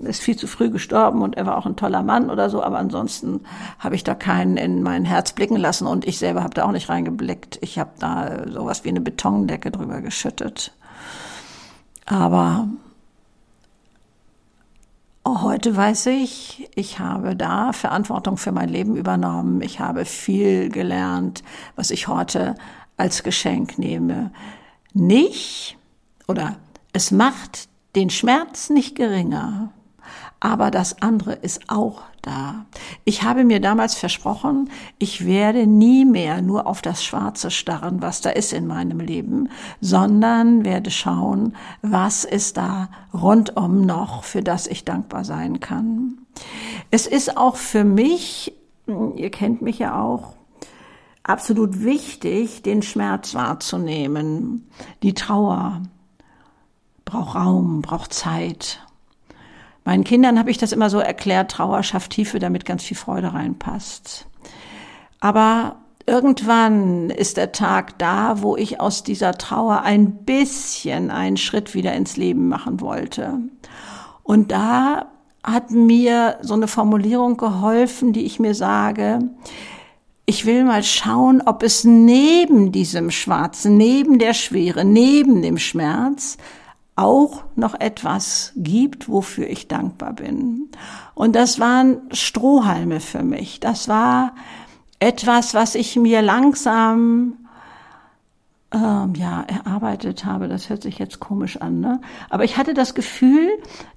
ist 0.00 0.22
viel 0.22 0.36
zu 0.36 0.46
früh 0.46 0.70
gestorben 0.70 1.22
und 1.22 1.36
er 1.36 1.46
war 1.46 1.56
auch 1.56 1.66
ein 1.66 1.76
toller 1.76 2.02
Mann 2.02 2.30
oder 2.30 2.50
so, 2.50 2.62
aber 2.62 2.78
ansonsten 2.78 3.40
habe 3.78 3.94
ich 3.94 4.04
da 4.04 4.14
keinen 4.14 4.56
in 4.56 4.82
mein 4.82 5.04
Herz 5.04 5.32
blicken 5.32 5.56
lassen 5.56 5.86
und 5.86 6.06
ich 6.06 6.18
selber 6.18 6.42
habe 6.42 6.54
da 6.54 6.64
auch 6.64 6.72
nicht 6.72 6.88
reingeblickt. 6.88 7.58
Ich 7.62 7.78
habe 7.78 7.90
da 7.98 8.48
sowas 8.50 8.84
wie 8.84 8.90
eine 8.90 9.00
Betondecke 9.00 9.70
drüber 9.70 10.00
geschüttet. 10.00 10.72
Aber 12.04 12.68
heute 15.26 15.74
weiß 15.74 16.06
ich, 16.06 16.68
ich 16.74 16.98
habe 16.98 17.34
da 17.34 17.72
Verantwortung 17.72 18.36
für 18.36 18.52
mein 18.52 18.68
Leben 18.68 18.96
übernommen. 18.96 19.60
Ich 19.62 19.80
habe 19.80 20.04
viel 20.04 20.68
gelernt, 20.68 21.42
was 21.74 21.90
ich 21.90 22.06
heute 22.06 22.54
als 22.96 23.22
Geschenk 23.22 23.78
nehme. 23.78 24.30
Nicht 24.92 25.76
oder 26.28 26.56
es 26.92 27.10
macht 27.10 27.68
den 27.94 28.10
Schmerz 28.10 28.70
nicht 28.70 28.94
geringer, 28.94 29.72
aber 30.40 30.70
das 30.70 31.00
andere 31.02 31.32
ist 31.32 31.68
auch 31.68 32.02
da. 32.22 32.66
Ich 33.04 33.22
habe 33.22 33.44
mir 33.44 33.60
damals 33.60 33.94
versprochen, 33.94 34.70
ich 34.98 35.24
werde 35.24 35.66
nie 35.66 36.04
mehr 36.04 36.42
nur 36.42 36.66
auf 36.66 36.82
das 36.82 37.04
Schwarze 37.04 37.50
starren, 37.50 38.02
was 38.02 38.20
da 38.20 38.30
ist 38.30 38.52
in 38.52 38.66
meinem 38.66 39.00
Leben, 39.00 39.48
sondern 39.80 40.64
werde 40.64 40.90
schauen, 40.90 41.54
was 41.82 42.24
ist 42.24 42.56
da 42.56 42.88
rundum 43.14 43.86
noch, 43.86 44.24
für 44.24 44.42
das 44.42 44.66
ich 44.66 44.84
dankbar 44.84 45.24
sein 45.24 45.60
kann. 45.60 46.18
Es 46.90 47.06
ist 47.06 47.36
auch 47.36 47.56
für 47.56 47.84
mich, 47.84 48.52
ihr 49.16 49.30
kennt 49.30 49.62
mich 49.62 49.78
ja 49.78 50.00
auch, 50.02 50.34
absolut 51.22 51.82
wichtig, 51.82 52.62
den 52.62 52.82
Schmerz 52.82 53.34
wahrzunehmen, 53.34 54.68
die 55.02 55.14
Trauer 55.14 55.82
braucht 57.04 57.36
Raum, 57.36 57.82
braucht 57.82 58.12
Zeit. 58.12 58.85
Meinen 59.86 60.02
Kindern 60.02 60.36
habe 60.36 60.50
ich 60.50 60.58
das 60.58 60.72
immer 60.72 60.90
so 60.90 60.98
erklärt, 60.98 61.52
Trauer 61.52 61.84
schafft 61.84 62.10
Tiefe, 62.10 62.40
damit 62.40 62.64
ganz 62.64 62.82
viel 62.82 62.96
Freude 62.96 63.32
reinpasst. 63.32 64.26
Aber 65.20 65.76
irgendwann 66.06 67.08
ist 67.10 67.36
der 67.36 67.52
Tag 67.52 67.96
da, 67.98 68.42
wo 68.42 68.56
ich 68.56 68.80
aus 68.80 69.04
dieser 69.04 69.38
Trauer 69.38 69.82
ein 69.82 70.24
bisschen 70.24 71.12
einen 71.12 71.36
Schritt 71.36 71.74
wieder 71.74 71.94
ins 71.94 72.16
Leben 72.16 72.48
machen 72.48 72.80
wollte. 72.80 73.38
Und 74.24 74.50
da 74.50 75.06
hat 75.44 75.70
mir 75.70 76.38
so 76.42 76.54
eine 76.54 76.66
Formulierung 76.66 77.36
geholfen, 77.36 78.12
die 78.12 78.24
ich 78.24 78.40
mir 78.40 78.56
sage, 78.56 79.20
ich 80.26 80.46
will 80.46 80.64
mal 80.64 80.82
schauen, 80.82 81.40
ob 81.46 81.62
es 81.62 81.84
neben 81.84 82.72
diesem 82.72 83.12
Schwarzen, 83.12 83.76
neben 83.76 84.18
der 84.18 84.34
Schwere, 84.34 84.84
neben 84.84 85.42
dem 85.42 85.58
Schmerz 85.58 86.38
auch 86.96 87.44
noch 87.54 87.78
etwas 87.78 88.52
gibt, 88.56 89.08
wofür 89.08 89.48
ich 89.48 89.68
dankbar 89.68 90.14
bin. 90.14 90.70
Und 91.14 91.36
das 91.36 91.60
waren 91.60 92.00
Strohhalme 92.10 93.00
für 93.00 93.22
mich. 93.22 93.60
Das 93.60 93.86
war 93.86 94.34
etwas, 94.98 95.52
was 95.52 95.74
ich 95.74 95.96
mir 95.96 96.22
langsam 96.22 97.45
ähm, 98.72 99.14
ja, 99.14 99.42
erarbeitet 99.42 100.24
habe. 100.24 100.48
Das 100.48 100.68
hört 100.68 100.82
sich 100.82 100.98
jetzt 100.98 101.20
komisch 101.20 101.56
an, 101.58 101.80
ne? 101.80 102.00
Aber 102.30 102.44
ich 102.44 102.56
hatte 102.56 102.74
das 102.74 102.94
Gefühl, 102.94 103.48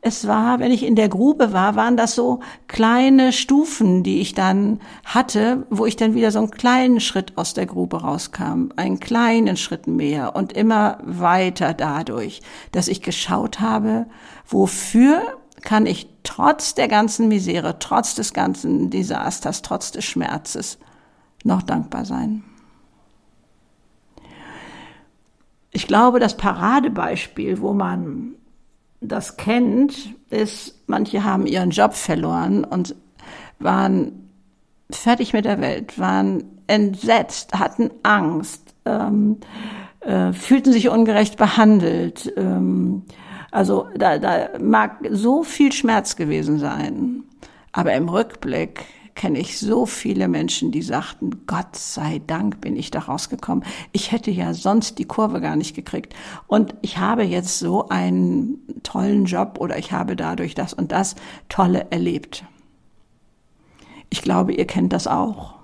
es 0.01 0.27
war, 0.27 0.59
wenn 0.59 0.71
ich 0.71 0.85
in 0.85 0.95
der 0.95 1.09
Grube 1.09 1.53
war, 1.53 1.75
waren 1.75 1.97
das 1.97 2.13
so 2.13 2.41
kleine 2.67 3.33
Stufen, 3.33 4.03
die 4.03 4.21
ich 4.21 4.35
dann 4.35 4.79
hatte, 5.05 5.65
wo 5.71 5.85
ich 5.85 5.95
dann 5.95 6.13
wieder 6.13 6.31
so 6.31 6.39
einen 6.39 6.51
kleinen 6.51 6.99
Schritt 6.99 7.35
aus 7.35 7.55
der 7.55 7.65
Grube 7.65 8.01
rauskam, 8.01 8.69
einen 8.75 8.99
kleinen 8.99 9.57
Schritt 9.57 9.87
mehr 9.87 10.35
und 10.35 10.53
immer 10.53 10.99
weiter 11.03 11.73
dadurch, 11.73 12.41
dass 12.71 12.87
ich 12.87 13.01
geschaut 13.01 13.59
habe, 13.59 14.05
wofür 14.47 15.21
kann 15.63 15.87
ich 15.87 16.07
trotz 16.23 16.75
der 16.75 16.87
ganzen 16.87 17.27
Misere, 17.27 17.79
trotz 17.79 18.13
des 18.13 18.33
ganzen 18.33 18.91
Desasters, 18.91 19.63
trotz 19.63 19.91
des 19.91 20.05
Schmerzes 20.05 20.77
noch 21.43 21.63
dankbar 21.63 22.05
sein. 22.05 22.43
Ich 25.79 25.87
glaube, 25.87 26.19
das 26.19 26.35
Paradebeispiel, 26.35 27.61
wo 27.61 27.71
man 27.71 28.35
das 28.99 29.37
kennt, 29.37 30.13
ist, 30.29 30.77
manche 30.87 31.23
haben 31.23 31.47
ihren 31.47 31.69
Job 31.69 31.93
verloren 31.93 32.65
und 32.65 32.95
waren 33.59 34.29
fertig 34.91 35.31
mit 35.31 35.45
der 35.45 35.61
Welt, 35.61 35.97
waren 35.97 36.43
entsetzt, 36.67 37.57
hatten 37.57 37.91
Angst, 38.03 38.75
ähm, 38.83 39.37
äh, 40.01 40.33
fühlten 40.33 40.73
sich 40.73 40.89
ungerecht 40.89 41.37
behandelt. 41.37 42.33
Ähm, 42.35 43.03
also 43.49 43.87
da, 43.95 44.17
da 44.17 44.49
mag 44.59 44.97
so 45.09 45.43
viel 45.43 45.71
Schmerz 45.71 46.17
gewesen 46.17 46.59
sein. 46.59 47.23
Aber 47.71 47.93
im 47.93 48.09
Rückblick 48.09 48.83
kenne 49.15 49.39
ich 49.39 49.59
so 49.59 49.85
viele 49.85 50.27
Menschen, 50.27 50.71
die 50.71 50.81
sagten, 50.81 51.45
Gott 51.45 51.75
sei 51.75 52.21
Dank 52.25 52.61
bin 52.61 52.75
ich 52.75 52.91
da 52.91 52.99
rausgekommen. 52.99 53.65
Ich 53.91 54.11
hätte 54.11 54.31
ja 54.31 54.53
sonst 54.53 54.99
die 54.99 55.05
Kurve 55.05 55.41
gar 55.41 55.55
nicht 55.55 55.75
gekriegt. 55.75 56.15
Und 56.47 56.75
ich 56.81 56.97
habe 56.97 57.23
jetzt 57.23 57.59
so 57.59 57.89
einen 57.89 58.59
tollen 58.83 59.25
Job 59.25 59.57
oder 59.59 59.77
ich 59.77 59.91
habe 59.91 60.15
dadurch 60.15 60.55
das 60.55 60.73
und 60.73 60.91
das 60.91 61.15
Tolle 61.49 61.87
erlebt. 61.91 62.43
Ich 64.09 64.21
glaube, 64.21 64.53
ihr 64.53 64.65
kennt 64.65 64.93
das 64.93 65.07
auch. 65.07 65.55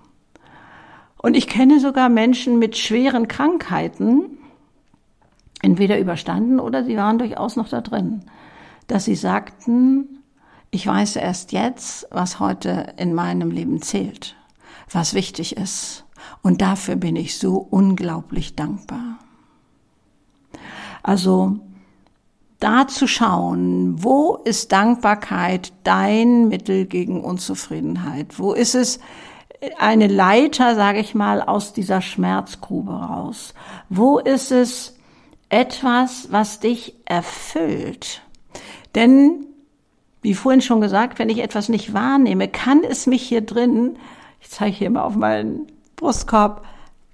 Und 1.17 1.35
ich 1.35 1.47
kenne 1.47 1.79
sogar 1.79 2.09
Menschen 2.09 2.59
mit 2.59 2.77
schweren 2.77 3.27
Krankheiten, 3.27 4.37
entweder 5.61 5.99
überstanden 5.99 6.59
oder 6.59 6.83
sie 6.83 6.97
waren 6.97 7.17
durchaus 7.17 7.55
noch 7.55 7.69
da 7.69 7.81
drin, 7.81 8.21
dass 8.87 9.05
sie 9.05 9.15
sagten, 9.15 10.19
ich 10.71 10.87
weiß 10.87 11.15
erst 11.17 11.51
jetzt, 11.51 12.07
was 12.11 12.39
heute 12.39 12.93
in 12.97 13.13
meinem 13.13 13.51
Leben 13.51 13.81
zählt, 13.81 14.35
was 14.89 15.13
wichtig 15.13 15.57
ist. 15.57 16.05
Und 16.41 16.61
dafür 16.61 16.95
bin 16.95 17.15
ich 17.15 17.37
so 17.37 17.57
unglaublich 17.57 18.55
dankbar. 18.55 19.19
Also 21.03 21.59
da 22.59 22.87
zu 22.87 23.07
schauen, 23.07 24.03
wo 24.03 24.35
ist 24.43 24.71
Dankbarkeit 24.71 25.73
dein 25.83 26.47
Mittel 26.47 26.85
gegen 26.85 27.23
Unzufriedenheit? 27.23 28.39
Wo 28.39 28.53
ist 28.53 28.75
es 28.75 28.99
eine 29.77 30.07
Leiter, 30.07 30.75
sage 30.75 30.99
ich 30.99 31.15
mal, 31.15 31.41
aus 31.41 31.73
dieser 31.73 32.01
Schmerzgrube 32.01 32.91
raus? 32.91 33.53
Wo 33.89 34.19
ist 34.19 34.51
es 34.51 34.97
etwas, 35.49 36.29
was 36.31 36.59
dich 36.59 36.95
erfüllt? 37.05 38.21
Denn 38.95 39.44
wie 40.25 40.33
vorhin 40.33 40.61
schon 40.61 40.81
gesagt, 40.81 41.19
wenn 41.19 41.29
ich 41.29 41.37
etwas 41.37 41.69
nicht 41.69 41.93
wahrnehme, 41.93 42.47
kann 42.47 42.83
es 42.83 43.05
mich 43.05 43.21
hier 43.21 43.41
drin, 43.41 43.95
ich 44.41 44.49
zeige 44.49 44.75
hier 44.75 44.89
mal 44.89 45.03
auf 45.03 45.15
meinen 45.15 45.67
Brustkorb, 45.97 46.65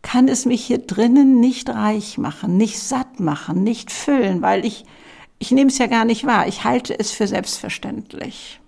kann 0.01 0.29
es 0.29 0.45
mich 0.45 0.63
hier 0.63 0.77
drinnen 0.77 1.41
nicht 1.41 1.67
reich 1.67 2.17
machen, 2.17 2.55
nicht 2.55 2.79
satt 2.79 3.19
machen, 3.19 3.63
nicht 3.63 3.91
füllen, 3.91 4.41
weil 4.41 4.65
ich, 4.65 4.85
ich 5.39 5.51
nehme 5.51 5.69
es 5.69 5.77
ja 5.77 5.87
gar 5.87 6.05
nicht 6.05 6.25
wahr. 6.25 6.47
Ich 6.47 6.63
halte 6.63 6.97
es 6.97 7.11
für 7.11 7.27
selbstverständlich. 7.27 8.61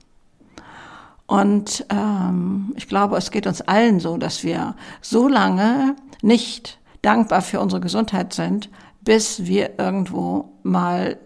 Und 1.26 1.86
ähm, 1.90 2.74
ich 2.76 2.90
glaube, 2.90 3.16
es 3.16 3.32
geht 3.32 3.48
uns 3.48 3.62
allen 3.62 4.02
so, 4.02 4.18
dass 4.18 4.44
wir 4.44 4.76
so 5.02 5.30
lange 5.30 5.96
nicht 6.22 6.80
dankbar 7.02 7.42
für 7.42 7.62
unsere 7.62 7.80
Gesundheit 7.80 8.34
sind, 8.34 8.70
bis 9.00 9.46
wir 9.46 9.80
irgendwo 9.80 10.52
mal 10.64 11.18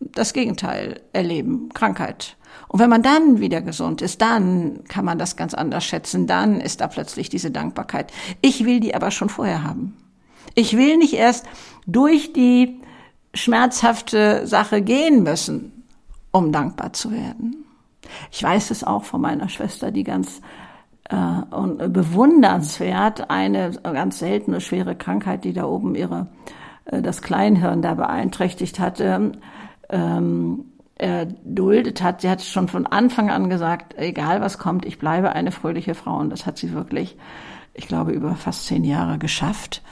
das 0.00 0.32
Gegenteil 0.32 1.00
erleben, 1.12 1.70
Krankheit. 1.74 2.36
Und 2.68 2.80
wenn 2.80 2.90
man 2.90 3.02
dann 3.02 3.40
wieder 3.40 3.62
gesund 3.62 4.02
ist, 4.02 4.20
dann 4.20 4.84
kann 4.88 5.04
man 5.04 5.18
das 5.18 5.36
ganz 5.36 5.54
anders 5.54 5.84
schätzen, 5.84 6.26
dann 6.26 6.60
ist 6.60 6.80
da 6.80 6.86
plötzlich 6.86 7.28
diese 7.28 7.50
Dankbarkeit. 7.50 8.12
Ich 8.40 8.64
will 8.64 8.80
die 8.80 8.94
aber 8.94 9.10
schon 9.10 9.28
vorher 9.28 9.64
haben. 9.64 9.96
Ich 10.54 10.76
will 10.76 10.96
nicht 10.96 11.14
erst 11.14 11.46
durch 11.86 12.32
die 12.32 12.80
schmerzhafte 13.34 14.46
Sache 14.46 14.82
gehen 14.82 15.22
müssen, 15.22 15.84
um 16.30 16.52
dankbar 16.52 16.92
zu 16.92 17.10
werden. 17.10 17.64
Ich 18.30 18.42
weiß 18.42 18.70
es 18.70 18.84
auch 18.84 19.04
von 19.04 19.20
meiner 19.20 19.48
Schwester, 19.48 19.90
die 19.90 20.04
ganz 20.04 20.40
äh, 21.10 21.54
und 21.54 21.92
bewundernswert 21.92 23.30
eine 23.30 23.72
ganz 23.82 24.18
seltene 24.18 24.60
schwere 24.60 24.96
Krankheit, 24.96 25.44
die 25.44 25.52
da 25.52 25.64
oben 25.64 25.94
ihre 25.94 26.28
äh, 26.86 27.02
das 27.02 27.22
Kleinhirn 27.22 27.82
da 27.82 27.94
beeinträchtigt 27.94 28.78
hatte, 28.78 29.32
ähm, 29.88 30.64
erduldet 30.96 32.02
hat. 32.02 32.20
Sie 32.20 32.28
hat 32.28 32.42
schon 32.42 32.68
von 32.68 32.86
Anfang 32.86 33.30
an 33.30 33.48
gesagt, 33.48 33.94
egal 33.96 34.40
was 34.40 34.58
kommt, 34.58 34.84
ich 34.84 34.98
bleibe 34.98 35.32
eine 35.32 35.52
fröhliche 35.52 35.94
Frau. 35.94 36.18
Und 36.18 36.30
das 36.30 36.46
hat 36.46 36.58
sie 36.58 36.72
wirklich, 36.72 37.16
ich 37.74 37.86
glaube, 37.86 38.12
über 38.12 38.34
fast 38.34 38.66
zehn 38.66 38.84
Jahre 38.84 39.18
geschafft. 39.18 39.82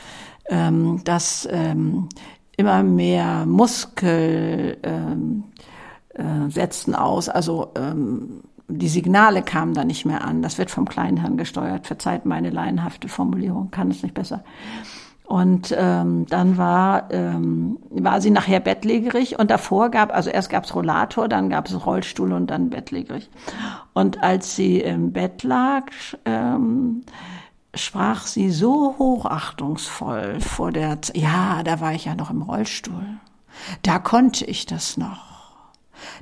Ähm, 0.48 1.00
dass 1.04 1.48
ähm, 1.50 2.08
immer 2.56 2.82
mehr 2.82 3.46
Muskel 3.46 4.78
ähm, 4.82 5.44
äh, 6.14 6.48
setzten 6.50 6.94
aus, 6.94 7.28
also 7.28 7.72
ähm, 7.76 8.42
die 8.68 8.88
Signale 8.88 9.42
kamen 9.42 9.74
da 9.74 9.84
nicht 9.84 10.06
mehr 10.06 10.24
an. 10.24 10.42
Das 10.42 10.58
wird 10.58 10.70
vom 10.70 10.88
Kleinhirn 10.88 11.36
gesteuert. 11.36 11.86
Verzeiht 11.86 12.24
meine 12.26 12.50
laienhafte 12.50 13.08
Formulierung, 13.08 13.70
kann 13.70 13.90
es 13.90 14.02
nicht 14.02 14.14
besser. 14.14 14.42
Und 15.26 15.74
ähm, 15.76 16.26
dann 16.26 16.56
war, 16.56 17.10
ähm, 17.10 17.78
war 17.90 18.20
sie 18.20 18.30
nachher 18.30 18.60
bettlägerig 18.60 19.38
und 19.38 19.50
davor 19.50 19.90
gab, 19.90 20.14
also 20.14 20.30
erst 20.30 20.50
gab's 20.50 20.72
Rollator, 20.72 21.26
dann 21.26 21.50
gab's 21.50 21.74
Rollstuhl 21.84 22.32
und 22.32 22.46
dann 22.46 22.70
bettlägerig. 22.70 23.28
Und 23.92 24.22
als 24.22 24.54
sie 24.54 24.80
im 24.80 25.12
Bett 25.12 25.42
lag, 25.42 25.86
ähm, 26.24 27.02
sprach 27.74 28.26
sie 28.26 28.50
so 28.50 28.94
hochachtungsvoll 28.98 30.40
vor 30.40 30.70
der, 30.70 31.02
Z 31.02 31.16
ja, 31.16 31.62
da 31.64 31.80
war 31.80 31.92
ich 31.92 32.04
ja 32.04 32.14
noch 32.14 32.30
im 32.30 32.42
Rollstuhl. 32.42 33.18
Da 33.82 33.98
konnte 33.98 34.44
ich 34.44 34.64
das 34.66 34.96
noch. 34.96 35.26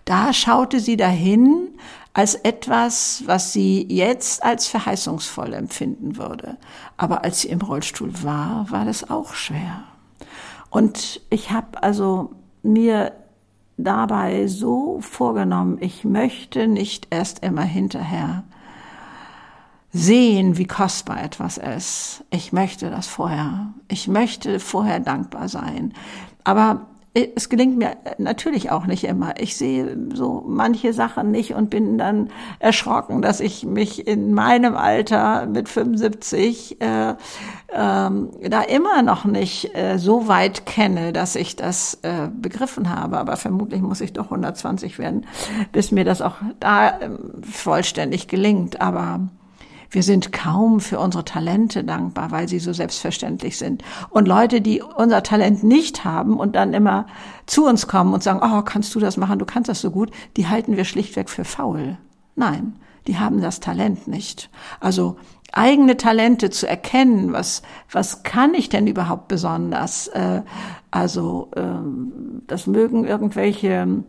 Da 0.04 0.32
schaute 0.32 0.80
sie 0.80 0.96
dahin, 0.96 1.68
als 2.14 2.36
etwas, 2.36 3.24
was 3.26 3.52
sie 3.52 3.86
jetzt 3.90 4.44
als 4.44 4.68
verheißungsvoll 4.68 5.52
empfinden 5.52 6.16
würde. 6.16 6.56
Aber 6.96 7.24
als 7.24 7.40
sie 7.40 7.48
im 7.48 7.60
Rollstuhl 7.60 8.22
war, 8.22 8.70
war 8.70 8.84
das 8.84 9.10
auch 9.10 9.34
schwer. 9.34 9.82
Und 10.70 11.20
ich 11.28 11.50
habe 11.50 11.82
also 11.82 12.32
mir 12.62 13.12
dabei 13.76 14.46
so 14.46 15.00
vorgenommen, 15.00 15.78
ich 15.80 16.04
möchte 16.04 16.68
nicht 16.68 17.08
erst 17.10 17.40
immer 17.40 17.62
hinterher 17.62 18.44
sehen, 19.92 20.56
wie 20.56 20.66
kostbar 20.66 21.22
etwas 21.22 21.58
ist. 21.58 22.24
Ich 22.30 22.52
möchte 22.52 22.90
das 22.90 23.08
vorher. 23.08 23.72
Ich 23.88 24.06
möchte 24.06 24.60
vorher 24.60 25.00
dankbar 25.00 25.48
sein. 25.48 25.92
Aber 26.44 26.86
es 27.14 27.48
gelingt 27.48 27.78
mir 27.78 27.96
natürlich 28.18 28.72
auch 28.72 28.86
nicht 28.86 29.04
immer. 29.04 29.34
Ich 29.38 29.56
sehe 29.56 29.96
so 30.14 30.42
manche 30.48 30.92
Sachen 30.92 31.30
nicht 31.30 31.54
und 31.54 31.70
bin 31.70 31.96
dann 31.96 32.30
erschrocken, 32.58 33.22
dass 33.22 33.38
ich 33.38 33.64
mich 33.64 34.08
in 34.08 34.34
meinem 34.34 34.76
Alter 34.76 35.46
mit 35.46 35.68
75 35.68 36.80
äh, 36.80 37.14
ähm, 37.72 38.30
da 38.42 38.62
immer 38.62 39.02
noch 39.02 39.24
nicht 39.24 39.76
äh, 39.76 39.98
so 39.98 40.26
weit 40.26 40.66
kenne, 40.66 41.12
dass 41.12 41.36
ich 41.36 41.54
das 41.54 42.00
äh, 42.02 42.28
begriffen 42.34 42.90
habe. 42.90 43.18
Aber 43.18 43.36
vermutlich 43.36 43.80
muss 43.80 44.00
ich 44.00 44.12
doch 44.12 44.26
120 44.26 44.98
werden, 44.98 45.24
bis 45.70 45.92
mir 45.92 46.04
das 46.04 46.20
auch 46.20 46.36
da 46.58 46.98
äh, 46.98 47.10
vollständig 47.42 48.26
gelingt. 48.26 48.80
Aber 48.80 49.20
wir 49.94 50.02
sind 50.02 50.32
kaum 50.32 50.80
für 50.80 50.98
unsere 50.98 51.24
Talente 51.24 51.84
dankbar, 51.84 52.30
weil 52.32 52.48
sie 52.48 52.58
so 52.58 52.72
selbstverständlich 52.72 53.58
sind. 53.58 53.84
Und 54.10 54.26
Leute, 54.26 54.60
die 54.60 54.82
unser 54.82 55.22
Talent 55.22 55.62
nicht 55.62 56.04
haben 56.04 56.38
und 56.38 56.56
dann 56.56 56.74
immer 56.74 57.06
zu 57.46 57.66
uns 57.66 57.86
kommen 57.86 58.12
und 58.12 58.22
sagen, 58.22 58.40
oh, 58.42 58.62
kannst 58.62 58.94
du 58.94 59.00
das 59.00 59.16
machen, 59.16 59.38
du 59.38 59.44
kannst 59.44 59.68
das 59.68 59.80
so 59.80 59.90
gut, 59.90 60.10
die 60.36 60.48
halten 60.48 60.76
wir 60.76 60.84
schlichtweg 60.84 61.30
für 61.30 61.44
faul. 61.44 61.96
Nein, 62.34 62.74
die 63.06 63.18
haben 63.18 63.40
das 63.40 63.60
Talent 63.60 64.08
nicht. 64.08 64.50
Also 64.80 65.16
eigene 65.52 65.96
Talente 65.96 66.50
zu 66.50 66.66
erkennen, 66.68 67.32
was, 67.32 67.62
was 67.90 68.24
kann 68.24 68.54
ich 68.54 68.68
denn 68.68 68.88
überhaupt 68.88 69.28
besonders? 69.28 70.08
Äh, 70.08 70.42
also 70.90 71.50
ähm, 71.56 72.42
das 72.48 72.66
mögen 72.66 73.04
irgendwelche 73.04 74.04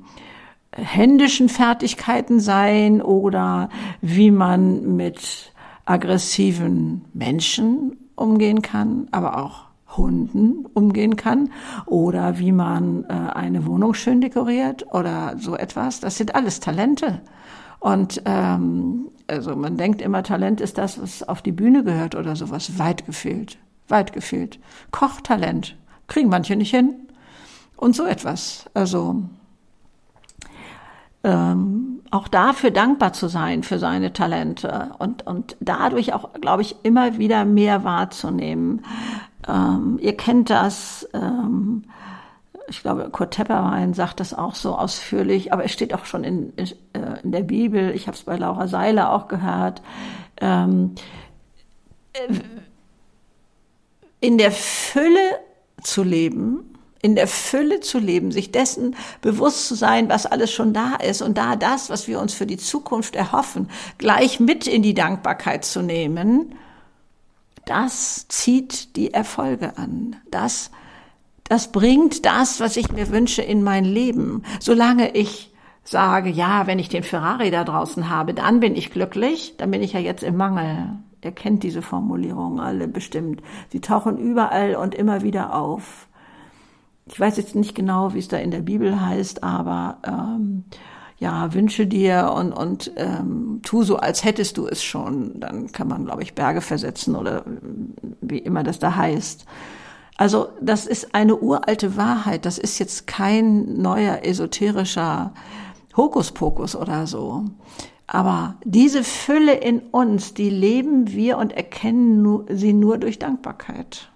händischen 0.75 1.47
Fertigkeiten 1.47 2.39
sein 2.39 3.01
oder 3.01 3.69
wie 4.01 4.31
man 4.31 4.95
mit 4.95 5.53
aggressiven 5.85 7.05
Menschen 7.13 7.97
umgehen 8.15 8.61
kann, 8.61 9.07
aber 9.11 9.37
auch 9.37 9.65
Hunden 9.97 10.65
umgehen 10.73 11.15
kann 11.15 11.51
oder 11.85 12.39
wie 12.39 12.51
man 12.51 13.05
äh, 13.05 13.13
eine 13.13 13.65
Wohnung 13.65 13.93
schön 13.93 14.21
dekoriert 14.21 14.85
oder 14.93 15.35
so 15.37 15.55
etwas. 15.55 15.99
Das 15.99 16.17
sind 16.17 16.35
alles 16.35 16.59
Talente. 16.59 17.21
Und 17.79 18.21
ähm, 18.25 19.09
also 19.27 19.55
man 19.55 19.77
denkt 19.77 20.01
immer, 20.01 20.23
Talent 20.23 20.59
ist 20.59 20.77
das, 20.77 21.01
was 21.01 21.23
auf 21.23 21.41
die 21.41 21.51
Bühne 21.51 21.83
gehört 21.83 22.15
oder 22.15 22.35
sowas. 22.35 22.77
Weit 22.79 23.05
gefehlt. 23.05 23.57
Weit 23.87 24.13
gefehlt. 24.13 24.59
Kochtalent. 24.91 25.77
Kriegen 26.07 26.29
manche 26.29 26.55
nicht 26.55 26.71
hin. 26.71 26.95
Und 27.77 27.95
so 27.95 28.05
etwas. 28.05 28.65
Also 28.73 29.23
ähm, 31.23 31.94
auch 32.11 32.27
dafür 32.27 32.71
dankbar 32.71 33.13
zu 33.13 33.27
sein 33.27 33.63
für 33.63 33.79
seine 33.79 34.13
Talente 34.13 34.91
und, 34.99 35.25
und 35.25 35.57
dadurch 35.59 36.13
auch, 36.13 36.33
glaube 36.33 36.61
ich, 36.61 36.75
immer 36.83 37.17
wieder 37.17 37.45
mehr 37.45 37.83
wahrzunehmen. 37.83 38.85
Ähm, 39.47 39.99
ihr 40.01 40.15
kennt 40.15 40.49
das, 40.49 41.07
ähm, 41.13 41.83
ich 42.67 42.81
glaube, 42.81 43.09
Kurt 43.11 43.33
Tepperwein 43.33 43.93
sagt 43.93 44.19
das 44.19 44.33
auch 44.33 44.55
so 44.55 44.75
ausführlich, 44.75 45.53
aber 45.53 45.65
es 45.65 45.71
steht 45.71 45.93
auch 45.93 46.05
schon 46.05 46.23
in, 46.23 46.53
in, 46.55 46.67
äh, 46.93 47.19
der 47.23 47.43
Bibel, 47.43 47.91
ich 47.91 48.07
habe 48.07 48.15
es 48.15 48.23
bei 48.23 48.37
Laura 48.37 48.67
Seiler 48.67 49.11
auch 49.11 49.27
gehört. 49.27 49.81
Ähm, 50.41 50.95
äh, 52.13 52.33
in 54.19 54.37
der 54.37 54.51
Fülle 54.51 55.39
zu 55.83 56.01
leben, 56.01 56.74
in 57.05 57.13
der 57.13 57.27
Fülle 57.27 57.81
zu 57.81 57.99
leben, 57.99 58.31
sich 58.31 58.51
dessen 58.51 58.95
bewusst 59.21 59.67
zu 59.67 59.75
sein, 59.75 60.09
was 60.09 60.25
alles 60.25 60.51
schon 60.51 60.73
da 60.73 60.95
ist 60.95 61.21
und 61.21 61.37
da 61.37 61.55
das, 61.55 61.91
was 61.91 62.07
wir 62.07 62.19
uns 62.19 62.33
für 62.33 62.47
die 62.47 62.57
Zukunft 62.57 63.15
erhoffen, 63.15 63.69
gleich 63.99 64.39
mit 64.39 64.65
in 64.65 64.81
die 64.81 64.95
Dankbarkeit 64.95 65.65
zu 65.65 65.83
nehmen, 65.83 66.55
das 67.65 68.27
zieht 68.27 68.95
die 68.95 69.13
Erfolge 69.13 69.77
an. 69.77 70.15
Das, 70.31 70.71
das 71.43 71.71
bringt 71.71 72.25
das, 72.25 72.59
was 72.59 72.75
ich 72.75 72.91
mir 72.91 73.11
wünsche, 73.11 73.43
in 73.43 73.61
mein 73.61 73.85
Leben. 73.85 74.41
Solange 74.59 75.11
ich 75.11 75.53
sage, 75.83 76.31
ja, 76.31 76.65
wenn 76.65 76.79
ich 76.79 76.89
den 76.89 77.03
Ferrari 77.03 77.51
da 77.51 77.63
draußen 77.63 78.09
habe, 78.09 78.33
dann 78.33 78.59
bin 78.59 78.75
ich 78.75 78.89
glücklich, 78.89 79.53
dann 79.57 79.69
bin 79.69 79.83
ich 79.83 79.93
ja 79.93 79.99
jetzt 79.99 80.23
im 80.23 80.37
Mangel. 80.37 80.97
Ihr 81.23 81.31
kennt 81.33 81.61
diese 81.61 81.83
Formulierungen 81.83 82.59
alle 82.59 82.87
bestimmt. 82.87 83.43
Sie 83.71 83.79
tauchen 83.79 84.17
überall 84.17 84.75
und 84.75 84.95
immer 84.95 85.21
wieder 85.21 85.55
auf 85.55 86.07
ich 87.05 87.19
weiß 87.19 87.37
jetzt 87.37 87.55
nicht 87.55 87.75
genau, 87.75 88.13
wie 88.13 88.19
es 88.19 88.27
da 88.27 88.37
in 88.37 88.51
der 88.51 88.61
Bibel 88.61 88.99
heißt, 88.99 89.43
aber 89.43 89.97
ähm, 90.05 90.65
ja, 91.17 91.53
wünsche 91.53 91.87
dir 91.87 92.33
und, 92.35 92.51
und 92.51 92.91
ähm, 92.97 93.61
tu 93.63 93.83
so, 93.83 93.97
als 93.97 94.23
hättest 94.23 94.57
du 94.57 94.67
es 94.67 94.83
schon. 94.83 95.39
Dann 95.39 95.71
kann 95.71 95.87
man, 95.87 96.05
glaube 96.05 96.23
ich, 96.23 96.35
Berge 96.35 96.61
versetzen 96.61 97.15
oder 97.15 97.45
wie 98.21 98.39
immer 98.39 98.63
das 98.63 98.79
da 98.79 98.95
heißt. 98.95 99.45
Also 100.17 100.49
das 100.61 100.85
ist 100.85 101.13
eine 101.13 101.37
uralte 101.37 101.95
Wahrheit. 101.95 102.45
Das 102.45 102.57
ist 102.57 102.79
jetzt 102.79 103.07
kein 103.07 103.81
neuer 103.81 104.19
esoterischer 104.23 105.33
Hokuspokus 105.95 106.75
oder 106.75 107.07
so. 107.07 107.45
Aber 108.07 108.55
diese 108.63 109.03
Fülle 109.03 109.53
in 109.53 109.79
uns, 109.79 110.33
die 110.33 110.49
leben 110.49 111.11
wir 111.11 111.37
und 111.37 111.53
erkennen 111.53 112.45
sie 112.49 112.73
nur 112.73 112.97
durch 112.97 113.19
Dankbarkeit. 113.19 114.09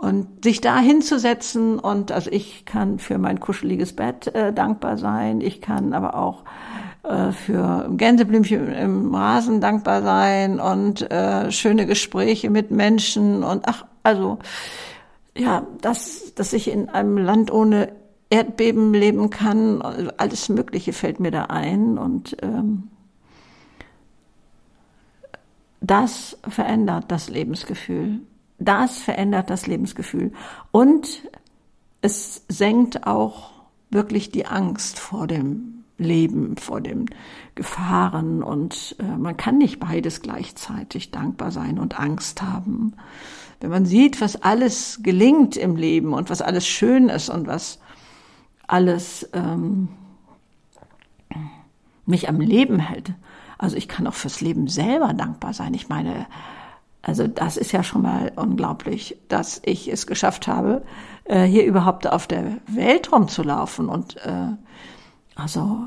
Und 0.00 0.44
sich 0.44 0.60
da 0.60 0.78
hinzusetzen 0.78 1.80
und 1.80 2.12
also 2.12 2.30
ich 2.30 2.64
kann 2.64 3.00
für 3.00 3.18
mein 3.18 3.40
kuscheliges 3.40 3.94
Bett 3.94 4.28
äh, 4.28 4.52
dankbar 4.52 4.96
sein, 4.96 5.40
ich 5.40 5.60
kann 5.60 5.92
aber 5.92 6.14
auch 6.14 6.44
äh, 7.02 7.32
für 7.32 7.90
Gänseblümchen 7.96 8.72
im 8.72 9.12
Rasen 9.12 9.60
dankbar 9.60 10.02
sein 10.02 10.60
und 10.60 11.10
äh, 11.10 11.50
schöne 11.50 11.84
Gespräche 11.84 12.48
mit 12.48 12.70
Menschen 12.70 13.42
und 13.42 13.66
ach, 13.66 13.86
also 14.04 14.38
ja, 15.36 15.66
dass, 15.80 16.32
dass 16.34 16.52
ich 16.52 16.70
in 16.70 16.88
einem 16.88 17.18
Land 17.18 17.50
ohne 17.50 17.90
Erdbeben 18.30 18.94
leben 18.94 19.30
kann, 19.30 19.82
alles 20.16 20.48
Mögliche 20.48 20.92
fällt 20.92 21.18
mir 21.18 21.30
da 21.32 21.44
ein 21.44 21.98
und 21.98 22.36
ähm, 22.42 22.90
das 25.80 26.38
verändert 26.46 27.06
das 27.08 27.30
Lebensgefühl 27.30 28.20
das 28.58 28.98
verändert 28.98 29.50
das 29.50 29.66
Lebensgefühl. 29.66 30.32
Und 30.70 31.22
es 32.00 32.44
senkt 32.48 33.06
auch 33.06 33.52
wirklich 33.90 34.30
die 34.30 34.46
Angst 34.46 34.98
vor 34.98 35.26
dem 35.26 35.84
Leben, 35.96 36.56
vor 36.56 36.80
den 36.80 37.06
Gefahren. 37.54 38.42
Und 38.42 38.96
äh, 39.00 39.16
man 39.16 39.36
kann 39.36 39.58
nicht 39.58 39.80
beides 39.80 40.22
gleichzeitig 40.22 41.10
dankbar 41.10 41.50
sein 41.50 41.78
und 41.78 41.98
Angst 41.98 42.42
haben. 42.42 42.94
Wenn 43.60 43.70
man 43.70 43.86
sieht, 43.86 44.20
was 44.20 44.40
alles 44.42 45.00
gelingt 45.02 45.56
im 45.56 45.74
Leben 45.74 46.12
und 46.12 46.30
was 46.30 46.42
alles 46.42 46.66
schön 46.66 47.08
ist 47.08 47.28
und 47.28 47.48
was 47.48 47.80
alles 48.68 49.28
ähm, 49.32 49.88
mich 52.06 52.28
am 52.28 52.40
Leben 52.40 52.78
hält. 52.78 53.12
Also 53.58 53.76
ich 53.76 53.88
kann 53.88 54.06
auch 54.06 54.14
fürs 54.14 54.40
Leben 54.40 54.68
selber 54.68 55.12
dankbar 55.14 55.52
sein. 55.52 55.74
Ich 55.74 55.88
meine, 55.88 56.26
also 57.02 57.26
das 57.26 57.56
ist 57.56 57.72
ja 57.72 57.82
schon 57.82 58.02
mal 58.02 58.32
unglaublich, 58.36 59.16
dass 59.28 59.62
ich 59.64 59.88
es 59.88 60.06
geschafft 60.06 60.48
habe, 60.48 60.82
äh, 61.24 61.44
hier 61.44 61.64
überhaupt 61.64 62.06
auf 62.06 62.26
der 62.26 62.58
Welt 62.66 63.12
rumzulaufen. 63.12 63.88
Und 63.88 64.16
äh, 64.24 64.48
also 65.36 65.86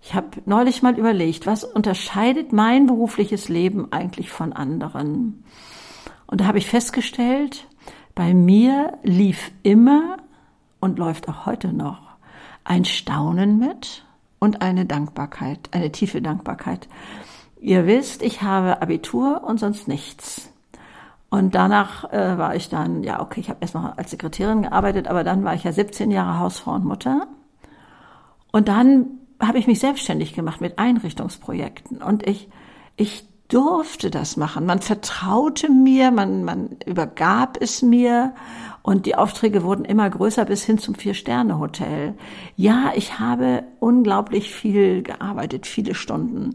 ich 0.00 0.14
habe 0.14 0.28
neulich 0.46 0.82
mal 0.82 0.98
überlegt, 0.98 1.46
was 1.46 1.64
unterscheidet 1.64 2.52
mein 2.52 2.86
berufliches 2.86 3.48
Leben 3.48 3.92
eigentlich 3.92 4.30
von 4.30 4.52
anderen? 4.52 5.44
Und 6.26 6.40
da 6.40 6.46
habe 6.46 6.58
ich 6.58 6.66
festgestellt, 6.66 7.66
bei 8.14 8.34
mir 8.34 8.98
lief 9.02 9.52
immer 9.62 10.16
und 10.80 10.98
läuft 10.98 11.28
auch 11.28 11.46
heute 11.46 11.72
noch 11.72 12.00
ein 12.64 12.84
Staunen 12.84 13.58
mit 13.58 14.04
und 14.38 14.62
eine 14.62 14.86
Dankbarkeit, 14.86 15.68
eine 15.72 15.92
tiefe 15.92 16.22
Dankbarkeit. 16.22 16.88
Ihr 17.60 17.86
wisst, 17.86 18.22
ich 18.22 18.42
habe 18.42 18.80
Abitur 18.80 19.44
und 19.44 19.60
sonst 19.60 19.86
nichts. 19.86 20.50
Und 21.28 21.54
danach 21.54 22.10
äh, 22.10 22.38
war 22.38 22.56
ich 22.56 22.70
dann, 22.70 23.02
ja, 23.02 23.20
okay, 23.20 23.40
ich 23.40 23.50
habe 23.50 23.58
erst 23.60 23.74
noch 23.74 23.96
als 23.96 24.10
Sekretärin 24.10 24.62
gearbeitet, 24.62 25.08
aber 25.08 25.24
dann 25.24 25.44
war 25.44 25.54
ich 25.54 25.64
ja 25.64 25.72
17 25.72 26.10
Jahre 26.10 26.40
Hausfrau 26.40 26.72
und 26.72 26.84
Mutter. 26.84 27.28
Und 28.50 28.68
dann 28.68 29.06
habe 29.38 29.58
ich 29.58 29.66
mich 29.66 29.78
selbstständig 29.78 30.32
gemacht 30.32 30.60
mit 30.60 30.78
Einrichtungsprojekten. 30.78 32.02
Und 32.02 32.26
ich, 32.26 32.48
ich 32.96 33.28
durfte 33.48 34.10
das 34.10 34.36
machen. 34.36 34.64
Man 34.64 34.80
vertraute 34.80 35.70
mir, 35.70 36.10
man, 36.10 36.44
man 36.44 36.78
übergab 36.86 37.58
es 37.60 37.82
mir 37.82 38.34
und 38.82 39.06
die 39.06 39.16
Aufträge 39.16 39.62
wurden 39.62 39.84
immer 39.84 40.08
größer 40.08 40.44
bis 40.44 40.64
hin 40.64 40.78
zum 40.78 40.94
Vier-Sterne-Hotel. 40.94 42.14
Ja, 42.56 42.92
ich 42.94 43.18
habe 43.18 43.64
unglaublich 43.80 44.54
viel 44.54 45.02
gearbeitet, 45.02 45.66
viele 45.66 45.94
Stunden. 45.94 46.54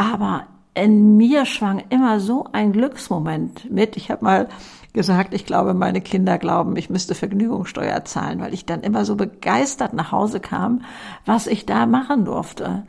Aber 0.00 0.46
in 0.72 1.18
mir 1.18 1.44
schwang 1.44 1.82
immer 1.90 2.20
so 2.20 2.46
ein 2.52 2.72
Glücksmoment 2.72 3.70
mit. 3.70 3.98
Ich 3.98 4.10
habe 4.10 4.24
mal 4.24 4.48
gesagt, 4.94 5.34
ich 5.34 5.44
glaube, 5.44 5.74
meine 5.74 6.00
Kinder 6.00 6.38
glauben, 6.38 6.74
ich 6.76 6.88
müsste 6.88 7.14
Vergnügungssteuer 7.14 8.02
zahlen, 8.06 8.40
weil 8.40 8.54
ich 8.54 8.64
dann 8.64 8.80
immer 8.80 9.04
so 9.04 9.14
begeistert 9.14 9.92
nach 9.92 10.10
Hause 10.10 10.40
kam, 10.40 10.84
was 11.26 11.46
ich 11.46 11.66
da 11.66 11.84
machen 11.84 12.24
durfte. 12.24 12.86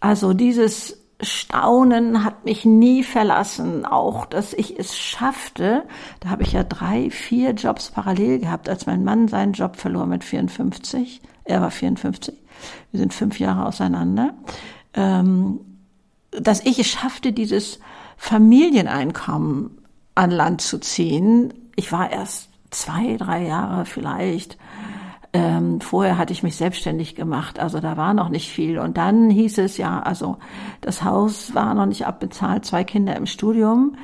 Also 0.00 0.32
dieses 0.32 0.98
Staunen 1.20 2.24
hat 2.24 2.46
mich 2.46 2.64
nie 2.64 3.02
verlassen, 3.02 3.84
auch 3.84 4.24
dass 4.24 4.54
ich 4.54 4.78
es 4.78 4.96
schaffte. 4.96 5.82
Da 6.20 6.30
habe 6.30 6.44
ich 6.44 6.54
ja 6.54 6.64
drei, 6.64 7.10
vier 7.10 7.50
Jobs 7.50 7.90
parallel 7.90 8.38
gehabt, 8.38 8.70
als 8.70 8.86
mein 8.86 9.04
Mann 9.04 9.28
seinen 9.28 9.52
Job 9.52 9.76
verlor 9.76 10.06
mit 10.06 10.24
54. 10.24 11.20
Er 11.44 11.60
war 11.60 11.70
54. 11.70 12.34
Wir 12.90 13.00
sind 13.00 13.12
fünf 13.12 13.38
Jahre 13.38 13.66
auseinander. 13.66 14.32
Ähm, 14.94 15.60
dass 16.30 16.64
ich 16.64 16.78
es 16.78 16.86
schaffte, 16.88 17.32
dieses 17.32 17.80
Familieneinkommen 18.16 19.82
an 20.14 20.30
Land 20.30 20.60
zu 20.60 20.78
ziehen. 20.78 21.54
Ich 21.76 21.92
war 21.92 22.10
erst 22.10 22.50
zwei, 22.70 23.16
drei 23.16 23.46
Jahre 23.46 23.84
vielleicht. 23.84 24.58
Ähm, 25.32 25.80
vorher 25.80 26.16
hatte 26.16 26.32
ich 26.32 26.42
mich 26.42 26.56
selbstständig 26.56 27.14
gemacht, 27.14 27.58
also 27.58 27.80
da 27.80 27.96
war 27.96 28.14
noch 28.14 28.30
nicht 28.30 28.50
viel. 28.50 28.78
Und 28.78 28.96
dann 28.96 29.30
hieß 29.30 29.58
es 29.58 29.76
ja, 29.76 30.00
also 30.00 30.38
das 30.80 31.04
Haus 31.04 31.54
war 31.54 31.74
noch 31.74 31.86
nicht 31.86 32.06
abbezahlt, 32.06 32.64
zwei 32.64 32.82
Kinder 32.82 33.14
im 33.14 33.26
Studium. 33.26 33.96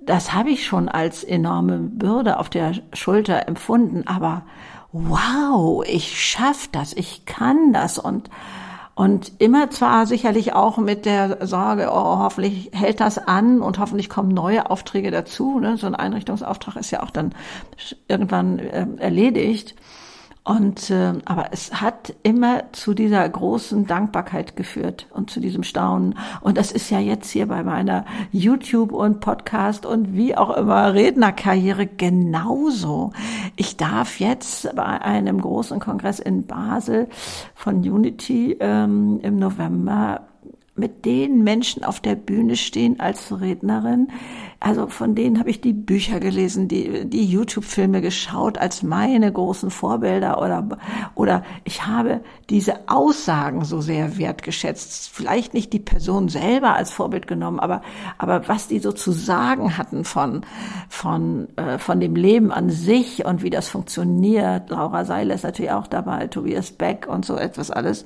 Das 0.00 0.32
habe 0.32 0.50
ich 0.50 0.66
schon 0.66 0.88
als 0.88 1.24
enorme 1.24 1.78
Bürde 1.78 2.38
auf 2.38 2.50
der 2.50 2.74
Schulter 2.92 3.48
empfunden, 3.48 4.06
aber 4.06 4.42
wow, 4.92 5.84
ich 5.86 6.20
schaff 6.22 6.68
das, 6.70 6.92
ich 6.92 7.26
kann 7.26 7.72
das 7.72 7.98
und 7.98 8.30
und 8.94 9.32
immer 9.38 9.70
zwar 9.70 10.06
sicherlich 10.06 10.52
auch 10.52 10.78
mit 10.78 11.04
der 11.04 11.44
Sorge, 11.46 11.88
oh, 11.90 12.18
hoffentlich 12.18 12.70
hält 12.72 13.00
das 13.00 13.18
an 13.18 13.60
und 13.60 13.78
hoffentlich 13.78 14.08
kommen 14.08 14.28
neue 14.28 14.70
Aufträge 14.70 15.10
dazu. 15.10 15.58
Ne? 15.58 15.76
So 15.76 15.88
ein 15.88 15.96
Einrichtungsauftrag 15.96 16.76
ist 16.76 16.92
ja 16.92 17.02
auch 17.02 17.10
dann 17.10 17.34
irgendwann 18.06 18.60
äh, 18.60 18.86
erledigt. 18.98 19.74
Und 20.46 20.90
äh, 20.90 21.14
aber 21.24 21.46
es 21.52 21.80
hat 21.80 22.14
immer 22.22 22.64
zu 22.72 22.92
dieser 22.92 23.26
großen 23.26 23.86
Dankbarkeit 23.86 24.56
geführt 24.56 25.06
und 25.10 25.30
zu 25.30 25.40
diesem 25.40 25.62
Staunen. 25.62 26.18
Und 26.42 26.58
das 26.58 26.70
ist 26.70 26.90
ja 26.90 27.00
jetzt 27.00 27.30
hier 27.30 27.46
bei 27.46 27.62
meiner 27.62 28.04
YouTube 28.30 28.92
und 28.92 29.20
Podcast 29.20 29.86
und 29.86 30.14
wie 30.14 30.36
auch 30.36 30.54
immer 30.54 30.92
Rednerkarriere 30.92 31.86
genauso. 31.86 33.12
Ich 33.56 33.78
darf 33.78 34.20
jetzt 34.20 34.74
bei 34.76 34.84
einem 34.84 35.40
großen 35.40 35.80
Kongress 35.80 36.20
in 36.20 36.46
Basel 36.46 37.08
von 37.54 37.76
Unity 37.76 38.58
ähm, 38.60 39.20
im 39.22 39.38
November 39.38 40.26
mit 40.76 41.04
den 41.04 41.44
Menschen 41.44 41.84
auf 41.84 42.00
der 42.00 42.16
Bühne 42.16 42.56
stehen 42.56 42.98
als 42.98 43.40
Rednerin. 43.40 44.08
Also 44.58 44.88
von 44.88 45.14
denen 45.14 45.38
habe 45.38 45.50
ich 45.50 45.60
die 45.60 45.72
Bücher 45.72 46.18
gelesen, 46.18 46.66
die, 46.68 47.04
die 47.04 47.24
YouTube-Filme 47.26 48.00
geschaut 48.00 48.58
als 48.58 48.82
meine 48.82 49.30
großen 49.30 49.70
Vorbilder 49.70 50.40
oder, 50.40 50.66
oder 51.14 51.44
ich 51.64 51.86
habe 51.86 52.22
diese 52.50 52.88
Aussagen 52.88 53.64
so 53.64 53.80
sehr 53.80 54.18
wertgeschätzt. 54.18 55.10
Vielleicht 55.12 55.54
nicht 55.54 55.72
die 55.72 55.80
Person 55.80 56.28
selber 56.28 56.74
als 56.74 56.90
Vorbild 56.90 57.28
genommen, 57.28 57.60
aber, 57.60 57.82
aber 58.18 58.48
was 58.48 58.66
die 58.66 58.80
so 58.80 58.90
zu 58.90 59.12
sagen 59.12 59.76
hatten 59.76 60.04
von, 60.04 60.44
von, 60.88 61.46
äh, 61.56 61.78
von 61.78 62.00
dem 62.00 62.16
Leben 62.16 62.50
an 62.50 62.70
sich 62.70 63.24
und 63.24 63.42
wie 63.42 63.50
das 63.50 63.68
funktioniert. 63.68 64.70
Laura 64.70 65.04
Seiler 65.04 65.34
ist 65.34 65.44
natürlich 65.44 65.72
auch 65.72 65.86
dabei, 65.86 66.26
Tobias 66.26 66.72
Beck 66.72 67.06
und 67.06 67.24
so 67.24 67.36
etwas 67.36 67.70
alles. 67.70 68.04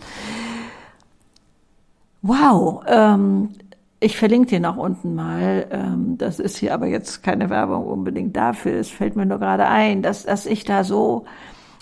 Wow, 2.22 2.82
ähm, 2.86 3.50
ich 4.00 4.16
verlinke 4.16 4.48
dir 4.48 4.60
noch 4.60 4.76
unten 4.76 5.14
mal. 5.14 5.66
Ähm, 5.70 6.18
das 6.18 6.38
ist 6.38 6.58
hier 6.58 6.74
aber 6.74 6.86
jetzt 6.86 7.22
keine 7.22 7.50
Werbung 7.50 7.86
unbedingt 7.86 8.36
dafür. 8.36 8.78
Es 8.78 8.90
fällt 8.90 9.16
mir 9.16 9.26
nur 9.26 9.38
gerade 9.38 9.66
ein, 9.66 10.02
dass, 10.02 10.24
dass 10.24 10.46
ich 10.46 10.64
da 10.64 10.84
so 10.84 11.24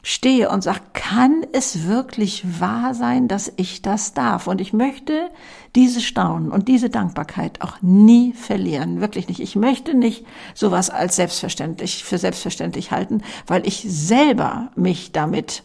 stehe 0.02 0.50
und 0.50 0.62
sage, 0.62 0.80
kann 0.92 1.44
es 1.52 1.88
wirklich 1.88 2.60
wahr 2.60 2.94
sein, 2.94 3.26
dass 3.26 3.52
ich 3.56 3.82
das 3.82 4.14
darf? 4.14 4.46
Und 4.46 4.60
ich 4.60 4.72
möchte 4.72 5.30
diese 5.74 6.00
Staunen 6.00 6.52
und 6.52 6.68
diese 6.68 6.90
Dankbarkeit 6.90 7.60
auch 7.60 7.82
nie 7.82 8.32
verlieren. 8.32 9.00
Wirklich 9.00 9.26
nicht. 9.26 9.40
Ich 9.40 9.56
möchte 9.56 9.94
nicht 9.94 10.24
sowas 10.54 10.90
als 10.90 11.16
selbstverständlich, 11.16 12.04
für 12.04 12.18
selbstverständlich 12.18 12.92
halten, 12.92 13.22
weil 13.48 13.66
ich 13.66 13.84
selber 13.88 14.70
mich 14.76 15.10
damit 15.10 15.64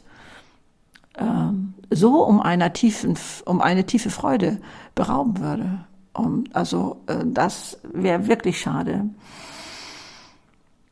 ähm, 1.19 1.75
so 1.91 2.25
um 2.25 2.41
einer 2.41 2.73
tiefen, 2.73 3.17
um 3.45 3.61
eine 3.61 3.85
tiefe 3.85 4.09
Freude 4.09 4.59
berauben 4.95 5.39
würde. 5.39 5.85
Um, 6.13 6.43
also 6.53 7.01
äh, 7.07 7.23
das 7.25 7.79
wäre 7.93 8.27
wirklich 8.27 8.59
schade. 8.59 9.09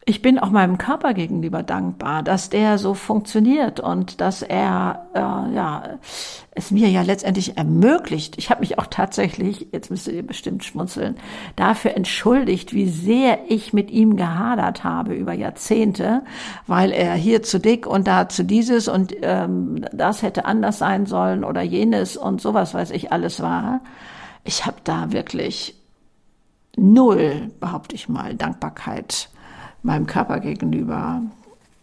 Ich 0.09 0.23
bin 0.23 0.39
auch 0.39 0.49
meinem 0.49 0.79
Körper 0.79 1.13
gegenüber 1.13 1.61
dankbar, 1.61 2.23
dass 2.23 2.49
der 2.49 2.79
so 2.79 2.95
funktioniert 2.95 3.79
und 3.79 4.21
dass 4.21 4.41
er 4.41 5.05
äh, 5.13 5.53
ja 5.53 5.83
es 6.49 6.71
mir 6.71 6.89
ja 6.89 7.03
letztendlich 7.03 7.59
ermöglicht. 7.59 8.35
Ich 8.39 8.49
habe 8.49 8.61
mich 8.61 8.79
auch 8.79 8.87
tatsächlich, 8.87 9.67
jetzt 9.71 9.91
müsstet 9.91 10.15
ihr 10.15 10.25
bestimmt 10.25 10.63
schmunzeln, 10.63 11.17
dafür 11.55 11.95
entschuldigt, 11.95 12.73
wie 12.73 12.89
sehr 12.89 13.51
ich 13.51 13.71
mit 13.71 13.91
ihm 13.91 14.15
gehadert 14.15 14.83
habe 14.83 15.13
über 15.13 15.33
Jahrzehnte, 15.33 16.23
weil 16.65 16.91
er 16.91 17.13
hier 17.13 17.43
zu 17.43 17.59
dick 17.59 17.85
und 17.85 18.07
da 18.07 18.29
zu 18.29 18.43
dieses 18.43 18.87
und 18.87 19.15
ähm, 19.21 19.85
das 19.93 20.23
hätte 20.23 20.45
anders 20.45 20.79
sein 20.79 21.05
sollen 21.05 21.43
oder 21.43 21.61
jenes 21.61 22.17
und 22.17 22.41
sowas 22.41 22.73
weiß 22.73 22.89
ich 22.89 23.11
alles 23.11 23.41
war. 23.41 23.81
Ich 24.43 24.65
habe 24.65 24.77
da 24.83 25.11
wirklich 25.11 25.75
null, 26.75 27.51
behaupte 27.59 27.93
ich 27.93 28.09
mal, 28.09 28.33
Dankbarkeit 28.33 29.29
meinem 29.83 30.07
Körper 30.07 30.39
gegenüber 30.39 31.21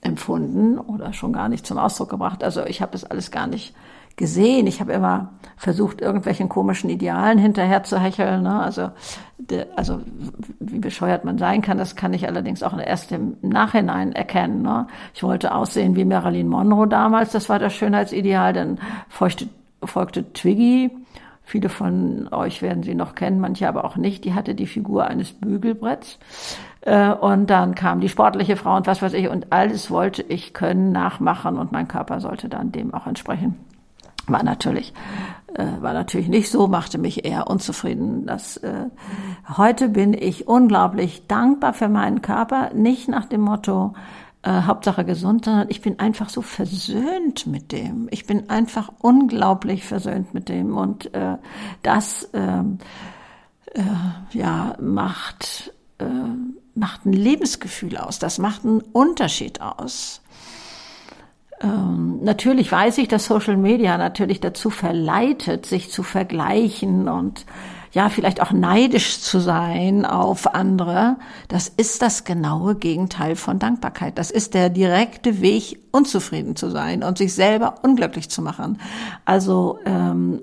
empfunden 0.03 0.79
oder 0.79 1.13
schon 1.13 1.33
gar 1.33 1.49
nicht 1.49 1.67
zum 1.67 1.79
Ausdruck 1.79 2.11
gebracht. 2.11 2.45
Also 2.45 2.65
ich 2.65 2.81
habe 2.83 2.93
das 2.93 3.05
alles 3.05 3.31
gar 3.31 3.47
nicht 3.47 3.75
gesehen. 4.17 4.67
Ich 4.67 4.81
habe 4.81 4.93
immer 4.93 5.31
versucht, 5.57 6.01
irgendwelchen 6.01 6.49
komischen 6.49 6.91
Idealen 6.91 7.39
hinterher 7.39 7.83
zu 7.83 7.99
hecheln. 7.99 8.43
Ne? 8.43 8.61
Also, 8.61 8.91
de, 9.39 9.67
also 9.77 10.01
wie 10.59 10.79
bescheuert 10.79 11.25
man 11.25 11.39
sein 11.39 11.61
kann, 11.61 11.79
das 11.79 11.97
kann 11.97 12.15
ich 12.15 12.27
allerdings 12.27 12.63
auch 12.63 12.77
erst 12.79 13.13
im 13.13 13.37
Nachhinein 13.43 14.13
erkennen. 14.13 14.63
Ne? 14.63 14.87
Ich 15.15 15.23
wollte 15.23 15.55
aussehen 15.55 15.97
wie 15.97 16.05
Marilyn 16.05 16.49
Monroe 16.49 16.89
damals, 16.89 17.33
das 17.33 17.49
war 17.49 17.59
das 17.59 17.75
Schönheitsideal. 17.75 18.53
Dann 18.55 18.79
folgte, 19.09 19.49
folgte 19.83 20.33
Twiggy. 20.33 20.91
Viele 21.43 21.69
von 21.69 22.29
euch 22.33 22.61
werden 22.61 22.83
sie 22.83 22.97
noch 22.97 23.15
kennen, 23.15 23.39
manche 23.39 23.69
aber 23.69 23.85
auch 23.85 23.97
nicht. 23.97 24.25
Die 24.25 24.35
hatte 24.35 24.57
die 24.57 24.67
Figur 24.67 25.07
eines 25.07 25.33
Bügelbretts. 25.33 26.19
Äh, 26.87 27.13
und 27.13 27.51
dann 27.51 27.75
kam 27.75 28.01
die 28.01 28.09
sportliche 28.09 28.57
Frau 28.57 28.77
und 28.77 28.87
was 28.87 29.03
weiß 29.03 29.13
ich. 29.13 29.29
Und 29.29 29.53
alles 29.53 29.91
wollte 29.91 30.23
ich 30.23 30.55
können, 30.55 30.93
nachmachen 30.93 31.59
und 31.59 31.73
mein 31.73 31.89
Körper 31.89 32.21
sollte 32.21 32.49
dann 32.49 32.73
dem 32.73 32.95
auch 32.95 33.07
entsprechen. 33.07 33.57
War 34.29 34.45
natürlich, 34.45 34.95
äh, 35.55 35.67
war 35.81 35.93
natürlich 35.93 36.29
nicht 36.29 36.51
so, 36.51 36.69
machte 36.69 36.99
mich 36.99 37.25
eher 37.25 37.49
unzufrieden. 37.49 38.27
Das, 38.27 38.57
äh, 38.59 38.87
heute 39.57 39.89
bin 39.89 40.15
ich 40.15 40.47
unglaublich 40.47 41.27
dankbar 41.27 41.75
für 41.75 41.89
meinen 41.89 42.23
Körper, 42.23 42.71
nicht 42.73 43.09
nach 43.09 43.27
dem 43.27 43.41
Motto, 43.41 43.95
äh, 44.43 44.63
Hauptsache 44.63 45.05
gesund, 45.05 45.45
sondern 45.45 45.67
ich 45.71 45.81
bin 45.81 45.99
einfach 45.99 46.29
so 46.29 46.41
versöhnt 46.41 47.49
mit 47.49 47.73
dem. 47.73 48.07
Ich 48.13 48.27
bin 48.27 48.49
einfach 48.49 48.93
unglaublich 49.01 49.85
versöhnt 49.85 50.35
mit 50.35 50.49
dem 50.49 50.77
und 50.77 51.13
äh, 51.15 51.37
das 51.83 52.31
ähm, 52.33 52.79
äh, 53.75 53.83
ja 54.39 54.77
macht 54.81 55.73
äh, 55.99 56.05
macht 56.77 57.07
ein 57.07 57.13
Lebensgefühl 57.13 57.97
aus, 57.97 58.19
das 58.19 58.39
macht 58.39 58.65
einen 58.65 58.81
Unterschied 58.81 59.61
aus. 59.61 60.21
Ähm, 61.61 62.23
natürlich 62.23 62.71
weiß 62.71 62.99
ich, 62.99 63.09
dass 63.09 63.27
Social 63.27 63.57
Media 63.57 63.97
natürlich 63.97 64.41
dazu 64.41 64.69
verleitet, 64.69 65.67
sich 65.67 65.91
zu 65.91 66.03
vergleichen 66.03 67.09
und 67.09 67.47
ja, 67.93 68.11
vielleicht 68.11 68.43
auch 68.43 68.53
neidisch 68.53 69.21
zu 69.21 69.41
sein 69.41 70.05
auf 70.05 70.55
andere, 70.55 71.17
das 71.49 71.69
ist 71.69 72.03
das 72.03 72.25
genaue 72.25 72.75
Gegenteil 72.75 73.37
von 73.37 73.59
Dankbarkeit. 73.59 74.19
Das 74.19 74.31
ist 74.31 74.53
der 74.53 74.69
direkte 74.69 75.41
Weg, 75.41 75.79
unzufrieden 75.93 76.57
zu 76.57 76.69
sein 76.69 77.03
und 77.03 77.17
sich 77.17 77.33
selber 77.33 77.77
unglücklich 77.83 78.29
zu 78.29 78.43
machen. 78.43 78.79
Also 79.25 79.79
ähm, 79.87 80.43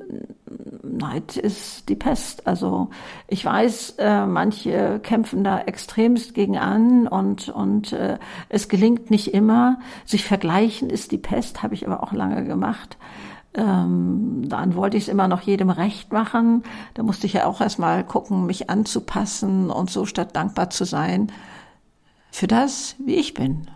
Neid 0.83 1.37
ist 1.37 1.89
die 1.89 1.95
Pest. 1.95 2.47
Also 2.47 2.89
ich 3.27 3.43
weiß, 3.43 3.95
äh, 3.99 4.25
manche 4.25 4.99
kämpfen 5.01 5.43
da 5.43 5.59
extremst 5.61 6.33
gegen 6.33 6.57
an 6.57 7.07
und 7.07 7.49
und 7.49 7.93
äh, 7.93 8.17
es 8.49 8.67
gelingt 8.67 9.11
nicht 9.11 9.33
immer. 9.33 9.79
Sich 10.05 10.23
vergleichen 10.23 10.89
ist 10.89 11.11
die 11.11 11.17
Pest, 11.17 11.63
habe 11.63 11.73
ich 11.73 11.87
aber 11.87 12.03
auch 12.03 12.13
lange 12.13 12.43
gemacht. 12.45 12.97
Ähm, 13.55 14.43
dann 14.47 14.75
wollte 14.75 14.97
ich 14.97 15.03
es 15.03 15.09
immer 15.09 15.27
noch 15.27 15.41
jedem 15.41 15.69
recht 15.69 16.11
machen. 16.11 16.63
Da 16.95 17.03
musste 17.03 17.27
ich 17.27 17.33
ja 17.33 17.45
auch 17.45 17.61
erstmal 17.61 18.03
gucken, 18.03 18.45
mich 18.45 18.69
anzupassen 18.69 19.69
und 19.69 19.89
so 19.89 20.05
statt 20.05 20.35
dankbar 20.35 20.69
zu 20.69 20.85
sein 20.85 21.31
für 22.31 22.47
das, 22.47 22.95
wie 22.97 23.15
ich 23.15 23.35
bin. 23.35 23.67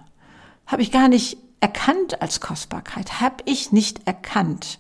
Habe 0.66 0.82
ich 0.82 0.92
gar 0.92 1.08
nicht 1.08 1.38
erkannt 1.60 2.22
als 2.22 2.40
Kostbarkeit, 2.42 3.22
habe 3.22 3.38
ich 3.46 3.72
nicht 3.72 4.08
erkannt, 4.08 4.80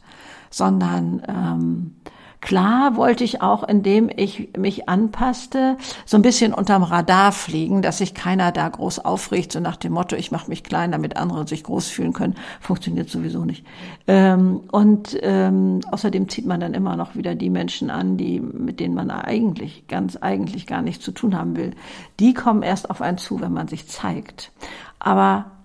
sondern 0.49 1.23
ähm, 1.27 1.95
Klar 2.39 2.95
wollte 2.95 3.23
ich 3.23 3.41
auch, 3.41 3.63
indem 3.63 4.09
ich 4.15 4.49
mich 4.57 4.87
anpasste, 4.87 5.77
so 6.05 6.17
ein 6.17 6.21
bisschen 6.21 6.53
unterm 6.53 6.83
Radar 6.83 7.31
fliegen, 7.31 7.81
dass 7.81 7.97
sich 7.97 8.13
keiner 8.13 8.51
da 8.51 8.69
groß 8.69 8.99
aufregt, 8.99 9.51
so 9.51 9.59
nach 9.59 9.75
dem 9.75 9.93
Motto, 9.93 10.15
ich 10.15 10.31
mache 10.31 10.49
mich 10.49 10.63
klein, 10.63 10.91
damit 10.91 11.17
andere 11.17 11.47
sich 11.47 11.63
groß 11.63 11.87
fühlen 11.87 12.13
können. 12.13 12.35
Funktioniert 12.61 13.09
sowieso 13.09 13.43
nicht. 13.43 13.65
Ähm, 14.05 14.61
und 14.71 15.17
ähm, 15.21 15.81
außerdem 15.91 16.29
zieht 16.29 16.45
man 16.45 16.59
dann 16.59 16.75
immer 16.75 16.95
noch 16.95 17.15
wieder 17.15 17.33
die 17.33 17.49
Menschen 17.49 17.89
an, 17.89 18.17
die 18.17 18.39
mit 18.39 18.79
denen 18.79 18.93
man 18.93 19.09
eigentlich 19.09 19.87
ganz 19.87 20.15
eigentlich 20.15 20.67
gar 20.67 20.83
nichts 20.83 21.03
zu 21.03 21.11
tun 21.11 21.35
haben 21.35 21.57
will. 21.57 21.71
Die 22.19 22.33
kommen 22.35 22.61
erst 22.61 22.89
auf 22.91 23.01
einen 23.01 23.17
zu, 23.17 23.41
wenn 23.41 23.51
man 23.51 23.67
sich 23.67 23.87
zeigt. 23.89 24.51
Aber 24.99 25.56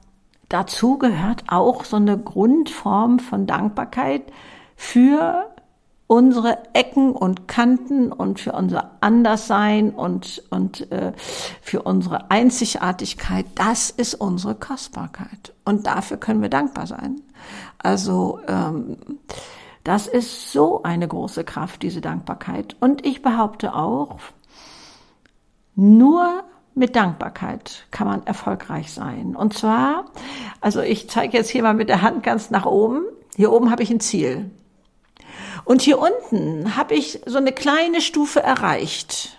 dazu 0.53 0.99
gehört 0.99 1.45
auch 1.49 1.85
so 1.85 1.97
eine 1.97 2.19
Grundform 2.19 3.19
von 3.19 3.47
Dankbarkeit 3.47 4.23
für 4.77 5.47
unsere 6.07 6.59
Ecken 6.75 7.13
und 7.13 7.49
Kanten 7.49 8.13
und 8.13 8.39
für 8.39 8.53
unser 8.53 8.91
Anderssein 9.01 9.91
und, 9.91 10.43
und 10.51 10.91
äh, 10.93 11.13
für 11.63 11.83
unsere 11.83 12.31
Einzigartigkeit, 12.31 13.47
das 13.55 13.91
ist 13.91 14.15
unsere 14.15 14.55
Kostbarkeit. 14.55 15.55
Und 15.65 15.87
dafür 15.87 16.19
können 16.19 16.43
wir 16.43 16.51
dankbar 16.51 16.87
sein. 16.87 17.23
Also 17.79 18.41
ähm, 18.47 18.99
das 19.85 20.07
ist 20.07 20.53
so 20.53 20.83
eine 20.83 21.09
große 21.09 21.45
Kraft, 21.45 21.83
diese 21.83 22.03
Dankbarkeit. 22.03 22.77
Und 22.79 23.07
ich 23.07 23.23
behaupte 23.23 23.75
auch, 23.75 24.19
nur 25.75 26.45
mit 26.75 26.97
Dankbarkeit 26.97 27.87
kann 27.91 28.07
man 28.07 28.27
erfolgreich 28.27 28.93
sein. 28.93 29.37
Und 29.37 29.55
zwar, 29.55 30.07
also 30.61 30.81
ich 30.81 31.09
zeige 31.09 31.37
jetzt 31.37 31.51
hier 31.51 31.63
mal 31.63 31.75
mit 31.75 31.89
der 31.89 32.03
Hand 32.03 32.23
ganz 32.23 32.51
nach 32.51 32.67
oben. 32.67 33.03
Hier 33.37 33.53
oben 33.53 33.71
habe 33.71 33.83
ich 33.83 33.91
ein 33.91 34.01
Ziel. 34.01 34.51
Und 35.65 35.83
hier 35.83 35.99
unten 35.99 36.77
habe 36.77 36.95
ich 36.95 37.21
so 37.27 37.39
eine 37.39 37.53
kleine 37.53 38.01
Stufe 38.01 38.41
erreicht. 38.41 39.39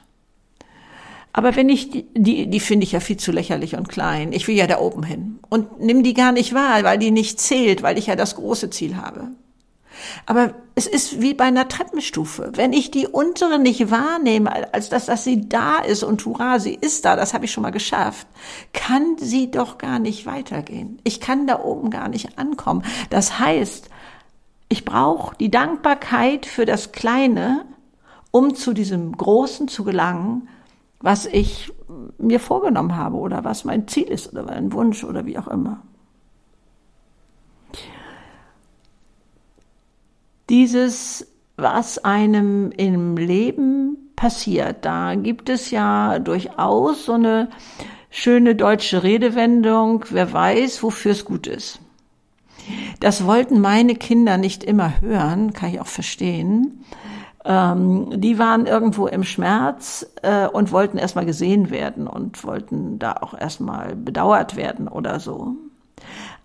Aber 1.34 1.56
wenn 1.56 1.68
ich 1.68 1.90
die, 1.90 2.06
die, 2.14 2.48
die 2.48 2.60
finde 2.60 2.84
ich 2.84 2.92
ja 2.92 3.00
viel 3.00 3.18
zu 3.18 3.32
lächerlich 3.32 3.76
und 3.76 3.90
klein. 3.90 4.32
Ich 4.34 4.48
will 4.48 4.56
ja 4.56 4.68
da 4.68 4.80
oben 4.80 5.04
hin. 5.04 5.40
Und 5.50 5.82
nimm 5.82 6.04
die 6.04 6.14
gar 6.14 6.32
nicht 6.32 6.54
wahr, 6.54 6.84
weil 6.84 7.00
die 7.00 7.10
nicht 7.10 7.40
zählt, 7.42 7.82
weil 7.82 7.98
ich 7.98 8.06
ja 8.06 8.16
das 8.16 8.36
große 8.36 8.70
Ziel 8.70 8.98
habe. 8.98 9.30
Aber 10.26 10.54
es 10.76 10.88
ist 10.88 11.22
wie 11.22 11.34
bei 11.34 11.46
einer 11.46 11.68
Treppenstufe. 11.68 12.52
Wenn 12.56 12.74
ich 12.74 12.92
die 12.92 13.08
untere 13.08 13.60
nicht 13.60 13.92
wahrnehme, 13.92 14.74
als 14.74 14.90
dass, 14.90 15.06
dass 15.06 15.24
sie 15.24 15.48
da 15.48 15.80
ist 15.80 16.04
und 16.04 16.26
hurra, 16.26 16.60
sie 16.60 16.74
ist 16.74 17.06
da, 17.06 17.16
das 17.16 17.34
habe 17.34 17.46
ich 17.46 17.52
schon 17.52 17.64
mal 17.64 17.72
geschafft, 17.72 18.28
kann 18.74 19.18
sie 19.18 19.52
doch 19.52 19.78
gar 19.78 20.00
nicht 20.00 20.26
weitergehen. 20.26 21.00
Ich 21.04 21.20
kann 21.20 21.48
da 21.48 21.60
oben 21.60 21.90
gar 21.90 22.10
nicht 22.10 22.38
ankommen. 22.38 22.84
Das 23.10 23.40
heißt, 23.40 23.90
ich 24.70 24.86
brauche 24.86 25.36
die 25.38 25.52
Dankbarkeit 25.52 26.46
für 26.46 26.66
das 26.66 26.92
Kleine, 26.92 27.66
um 28.32 28.56
zu 28.56 28.74
diesem 28.74 29.16
Großen 29.16 29.68
zu 29.68 29.84
gelangen, 29.84 30.50
was 31.00 31.26
ich 31.26 31.72
mir 32.18 32.40
vorgenommen 32.40 32.96
habe 32.96 33.18
oder 33.18 33.44
was 33.44 33.66
mein 33.66 33.88
Ziel 33.88 34.08
ist 34.08 34.32
oder 34.32 34.44
mein 34.44 34.72
Wunsch 34.74 35.04
oder 35.04 35.26
wie 35.26 35.38
auch 35.38 35.48
immer. 35.48 35.82
Dieses, 40.50 41.28
was 41.56 42.04
einem 42.04 42.72
im 42.72 43.18
Leben 43.18 44.12
passiert, 44.16 44.86
da 44.86 45.16
gibt 45.16 45.50
es 45.50 45.72
ja 45.72 46.20
durchaus 46.20 47.06
so 47.06 47.14
eine 47.14 47.50
schöne 48.10 48.56
deutsche 48.56 49.04
Redewendung, 49.04 50.06
wer 50.10 50.32
weiß, 50.32 50.84
wofür 50.84 51.12
es 51.12 51.26
gut 51.26 51.48
ist. 51.48 51.80
Das 53.00 53.26
wollten 53.26 53.60
meine 53.60 53.96
Kinder 53.96 54.38
nicht 54.38 54.64
immer 54.64 55.02
hören, 55.02 55.54
kann 55.54 55.72
ich 55.72 55.82
auch 55.82 55.88
verstehen. 55.88 56.84
Ähm, 57.46 58.10
die 58.16 58.40
waren 58.40 58.66
irgendwo 58.66 59.08
im 59.08 59.24
Schmerz 59.24 60.06
äh, 60.22 60.48
und 60.48 60.72
wollten 60.72 60.98
erstmal 60.98 61.26
gesehen 61.26 61.72
werden 61.72 62.08
und 62.08 62.44
wollten 62.46 63.00
da 63.00 63.14
auch 63.14 63.34
erstmal 63.34 63.96
bedauert 63.96 64.56
werden 64.56 64.88
oder 64.88 65.20
so. 65.20 65.56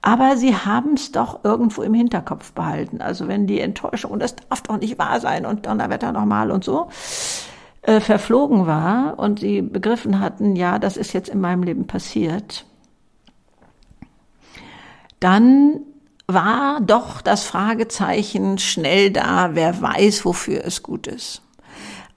Aber 0.00 0.36
sie 0.36 0.54
haben 0.54 0.94
es 0.94 1.12
doch 1.12 1.44
irgendwo 1.44 1.82
im 1.82 1.94
Hinterkopf 1.94 2.52
behalten. 2.52 3.00
Also 3.00 3.28
wenn 3.28 3.46
die 3.46 3.60
Enttäuschung, 3.60 4.12
und 4.12 4.20
das 4.20 4.36
darf 4.36 4.62
doch 4.62 4.78
nicht 4.78 4.98
wahr 4.98 5.20
sein 5.20 5.44
und 5.44 5.66
Donnerwetter 5.66 6.12
nochmal 6.12 6.50
und 6.50 6.64
so, 6.64 6.88
äh, 7.82 8.00
verflogen 8.00 8.66
war 8.66 9.18
und 9.18 9.40
sie 9.40 9.62
begriffen 9.62 10.20
hatten, 10.20 10.56
ja, 10.56 10.78
das 10.78 10.96
ist 10.96 11.12
jetzt 11.12 11.28
in 11.28 11.40
meinem 11.40 11.62
Leben 11.62 11.86
passiert, 11.86 12.64
dann 15.20 15.80
war 16.26 16.80
doch 16.80 17.22
das 17.22 17.44
Fragezeichen 17.44 18.58
schnell 18.58 19.10
da, 19.10 19.50
wer 19.54 19.80
weiß, 19.80 20.24
wofür 20.24 20.64
es 20.64 20.82
gut 20.82 21.06
ist. 21.06 21.42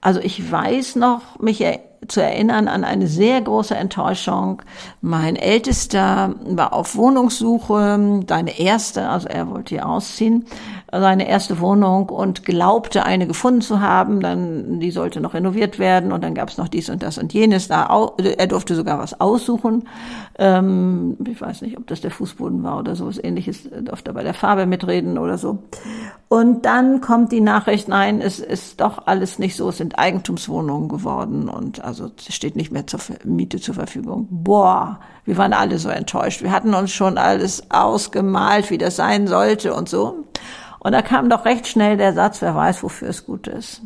Also 0.02 0.20
ich 0.20 0.50
weiß 0.50 0.96
noch, 0.96 1.38
mich 1.38 1.64
zu 2.08 2.20
erinnern 2.20 2.66
an 2.66 2.82
eine 2.82 3.06
sehr 3.06 3.40
große 3.40 3.76
Enttäuschung. 3.76 4.60
Mein 5.00 5.36
Ältester 5.36 6.34
war 6.44 6.72
auf 6.72 6.96
Wohnungssuche, 6.96 8.20
seine 8.28 8.58
erste, 8.58 9.08
also 9.08 9.28
er 9.28 9.48
wollte 9.48 9.76
hier 9.76 9.88
ausziehen, 9.88 10.44
seine 11.00 11.26
erste 11.26 11.58
Wohnung 11.58 12.10
und 12.10 12.44
glaubte, 12.44 13.04
eine 13.04 13.26
gefunden 13.26 13.62
zu 13.62 13.80
haben. 13.80 14.20
Dann, 14.20 14.78
die 14.78 14.90
sollte 14.90 15.20
noch 15.20 15.32
renoviert 15.32 15.78
werden 15.78 16.12
und 16.12 16.22
dann 16.22 16.34
gab 16.34 16.50
es 16.50 16.58
noch 16.58 16.68
dies 16.68 16.90
und 16.90 17.02
das 17.02 17.16
und 17.16 17.32
jenes. 17.32 17.68
Da 17.68 18.10
er 18.18 18.46
durfte 18.46 18.74
sogar 18.74 18.98
was 18.98 19.18
aussuchen. 19.18 19.88
Ähm, 20.38 21.16
ich 21.26 21.40
weiß 21.40 21.62
nicht, 21.62 21.78
ob 21.78 21.86
das 21.86 22.02
der 22.02 22.10
Fußboden 22.10 22.62
war 22.62 22.78
oder 22.78 22.94
sowas 22.94 23.18
ähnliches. 23.22 23.64
Er 23.66 23.80
durfte 23.80 24.12
bei 24.12 24.22
der 24.22 24.34
Farbe 24.34 24.66
mitreden 24.66 25.16
oder 25.16 25.38
so. 25.38 25.62
Und 26.28 26.66
dann 26.66 27.00
kommt 27.00 27.32
die 27.32 27.40
Nachricht, 27.40 27.88
nein, 27.88 28.20
es 28.20 28.38
ist 28.38 28.80
doch 28.82 29.06
alles 29.06 29.38
nicht 29.38 29.56
so. 29.56 29.70
Es 29.70 29.78
sind 29.78 29.98
Eigentumswohnungen 29.98 30.88
geworden 30.88 31.48
und 31.48 31.82
also 31.82 32.10
steht 32.18 32.56
nicht 32.56 32.70
mehr 32.70 32.86
zur 32.86 33.00
Miete 33.24 33.60
zur 33.60 33.74
Verfügung. 33.74 34.28
Boah, 34.30 35.00
wir 35.24 35.38
waren 35.38 35.54
alle 35.54 35.78
so 35.78 35.88
enttäuscht. 35.88 36.42
Wir 36.42 36.52
hatten 36.52 36.74
uns 36.74 36.90
schon 36.90 37.16
alles 37.16 37.70
ausgemalt, 37.70 38.70
wie 38.70 38.78
das 38.78 38.96
sein 38.96 39.26
sollte 39.26 39.72
und 39.74 39.88
so. 39.88 40.24
Und 40.82 40.90
da 40.90 41.00
kam 41.00 41.30
doch 41.30 41.44
recht 41.44 41.68
schnell 41.68 41.96
der 41.96 42.12
Satz, 42.12 42.42
wer 42.42 42.56
weiß, 42.56 42.82
wofür 42.82 43.08
es 43.08 43.24
gut 43.24 43.46
ist. 43.46 43.82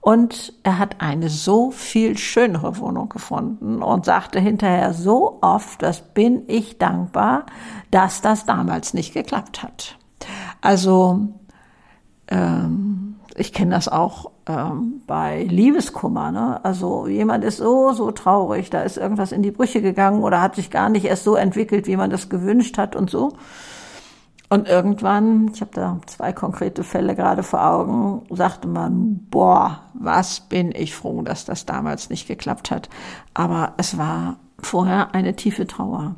Und 0.00 0.54
er 0.62 0.78
hat 0.78 0.96
eine 1.02 1.28
so 1.28 1.70
viel 1.70 2.16
schönere 2.16 2.78
Wohnung 2.78 3.10
gefunden 3.10 3.82
und 3.82 4.06
sagte 4.06 4.40
hinterher 4.40 4.94
so 4.94 5.36
oft, 5.42 5.82
das 5.82 6.00
bin 6.00 6.44
ich 6.46 6.78
dankbar, 6.78 7.44
dass 7.90 8.22
das 8.22 8.46
damals 8.46 8.94
nicht 8.94 9.12
geklappt 9.12 9.62
hat. 9.62 9.98
Also 10.62 11.28
ähm, 12.28 13.16
ich 13.34 13.52
kenne 13.52 13.74
das 13.74 13.88
auch 13.88 14.30
ähm, 14.46 15.02
bei 15.06 15.42
Liebeskummer. 15.42 16.32
Ne? 16.32 16.64
Also 16.64 17.06
jemand 17.06 17.44
ist 17.44 17.58
so, 17.58 17.92
so 17.92 18.12
traurig, 18.12 18.70
da 18.70 18.80
ist 18.80 18.96
irgendwas 18.96 19.32
in 19.32 19.42
die 19.42 19.50
Brüche 19.50 19.82
gegangen 19.82 20.22
oder 20.22 20.40
hat 20.40 20.54
sich 20.54 20.70
gar 20.70 20.88
nicht 20.88 21.04
erst 21.04 21.24
so 21.24 21.34
entwickelt, 21.34 21.86
wie 21.86 21.98
man 21.98 22.08
das 22.08 22.30
gewünscht 22.30 22.78
hat 22.78 22.96
und 22.96 23.10
so. 23.10 23.34
Und 24.52 24.66
irgendwann, 24.66 25.52
ich 25.54 25.60
habe 25.60 25.70
da 25.72 26.00
zwei 26.06 26.32
konkrete 26.32 26.82
Fälle 26.82 27.14
gerade 27.14 27.44
vor 27.44 27.64
Augen, 27.64 28.22
sagte 28.30 28.66
man, 28.66 29.20
boah, 29.30 29.82
was 29.94 30.40
bin 30.40 30.72
ich 30.72 30.92
froh, 30.92 31.22
dass 31.22 31.44
das 31.44 31.66
damals 31.66 32.10
nicht 32.10 32.26
geklappt 32.26 32.72
hat. 32.72 32.88
Aber 33.32 33.74
es 33.76 33.96
war 33.96 34.38
vorher 34.58 35.14
eine 35.14 35.36
tiefe 35.36 35.68
Trauer. 35.68 36.16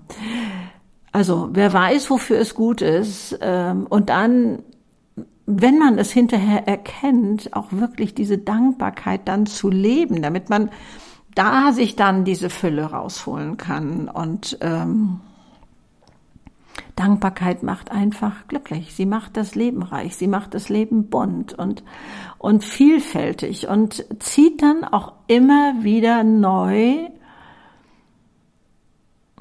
Also 1.12 1.50
wer 1.52 1.74
weiß, 1.74 2.08
wofür 2.08 2.40
es 2.40 2.54
gut 2.54 2.80
ist. 2.80 3.38
Ähm, 3.42 3.86
und 3.86 4.08
dann, 4.08 4.60
wenn 5.44 5.78
man 5.78 5.98
es 5.98 6.10
hinterher 6.10 6.66
erkennt, 6.66 7.54
auch 7.54 7.66
wirklich 7.70 8.14
diese 8.14 8.38
Dankbarkeit 8.38 9.28
dann 9.28 9.44
zu 9.44 9.68
leben, 9.68 10.22
damit 10.22 10.48
man 10.48 10.70
da 11.34 11.72
sich 11.72 11.96
dann 11.96 12.24
diese 12.24 12.48
Fülle 12.48 12.84
rausholen 12.84 13.58
kann. 13.58 14.08
Und 14.08 14.56
ähm, 14.62 15.20
Dankbarkeit 16.96 17.62
macht 17.62 17.90
einfach 17.90 18.46
glücklich. 18.48 18.94
Sie 18.94 19.06
macht 19.06 19.36
das 19.36 19.54
Leben 19.54 19.82
reich. 19.82 20.16
Sie 20.16 20.28
macht 20.28 20.54
das 20.54 20.68
Leben 20.68 21.08
bunt 21.08 21.54
und, 21.54 21.82
und 22.38 22.64
vielfältig 22.64 23.68
und 23.68 24.04
zieht 24.18 24.62
dann 24.62 24.84
auch 24.84 25.12
immer 25.26 25.82
wieder 25.82 26.22
neu 26.22 27.08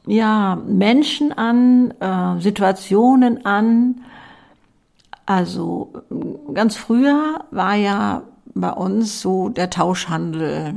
ja, 0.08 0.56
Menschen 0.66 1.32
an, 1.32 1.92
äh, 2.00 2.40
Situationen 2.40 3.46
an. 3.46 4.02
Also 5.26 5.94
ganz 6.54 6.76
früher 6.76 7.46
war 7.52 7.76
ja 7.76 8.24
bei 8.54 8.72
uns 8.72 9.22
so 9.22 9.50
der 9.50 9.70
Tauschhandel 9.70 10.76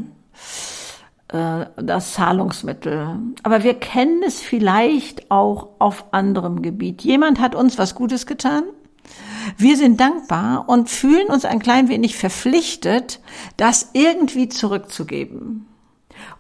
das 1.77 2.12
Zahlungsmittel. 2.12 3.18
Aber 3.42 3.64
wir 3.64 3.75
kennen 3.75 4.23
es 4.25 4.40
vielleicht 4.40 5.31
auch 5.31 5.68
auf 5.79 6.12
anderem 6.12 6.62
Gebiet. 6.62 7.03
Jemand 7.03 7.40
hat 7.40 7.55
uns 7.55 7.79
was 7.79 7.94
Gutes 7.94 8.27
getan. 8.27 8.62
Wir 9.57 9.77
sind 9.77 10.01
dankbar 10.01 10.68
und 10.68 10.88
fühlen 10.88 11.29
uns 11.29 11.44
ein 11.44 11.59
klein 11.59 11.88
wenig 11.88 12.16
verpflichtet, 12.16 13.20
das 13.57 13.90
irgendwie 13.92 14.49
zurückzugeben. 14.49 15.66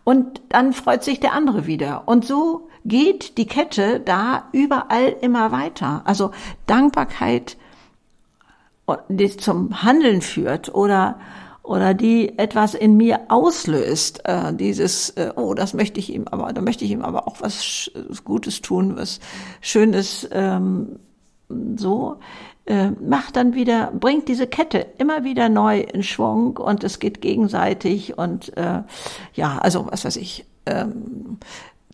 Und 0.04 0.40
dann 0.48 0.72
freut 0.72 1.02
sich 1.02 1.20
der 1.20 1.32
andere 1.32 1.66
wieder. 1.66 2.06
Und 2.06 2.24
so 2.24 2.68
geht 2.84 3.38
die 3.38 3.46
Kette 3.46 4.00
da 4.00 4.44
überall 4.52 5.16
immer 5.20 5.52
weiter. 5.52 6.02
Also 6.04 6.30
Dankbarkeit, 6.66 7.56
die 9.08 9.36
zum 9.36 9.82
Handeln 9.82 10.20
führt 10.20 10.74
oder 10.74 11.18
oder 11.64 11.94
die 11.94 12.38
etwas 12.38 12.74
in 12.74 12.96
mir 12.96 13.20
auslöst, 13.28 14.20
äh, 14.26 14.52
dieses, 14.52 15.10
äh, 15.10 15.32
oh, 15.34 15.54
das 15.54 15.72
möchte 15.72 15.98
ich 15.98 16.12
ihm 16.12 16.28
aber, 16.30 16.52
da 16.52 16.60
möchte 16.60 16.84
ich 16.84 16.90
ihm 16.90 17.02
aber 17.02 17.26
auch 17.26 17.36
was 17.40 17.90
Gutes 18.24 18.60
tun, 18.60 18.96
was 18.96 19.18
Schönes, 19.62 20.28
ähm, 20.30 21.00
so, 21.76 22.18
äh, 22.66 22.90
macht 22.90 23.36
dann 23.36 23.54
wieder, 23.54 23.92
bringt 23.98 24.28
diese 24.28 24.46
Kette 24.46 24.86
immer 24.98 25.24
wieder 25.24 25.48
neu 25.48 25.80
in 25.80 26.02
Schwung 26.02 26.58
und 26.58 26.84
es 26.84 26.98
geht 26.98 27.22
gegenseitig 27.22 28.18
und 28.18 28.54
äh, 28.56 28.82
ja, 29.32 29.58
also 29.58 29.86
was 29.90 30.04
weiß 30.04 30.16
ich, 30.16 30.44
ähm, 30.66 31.38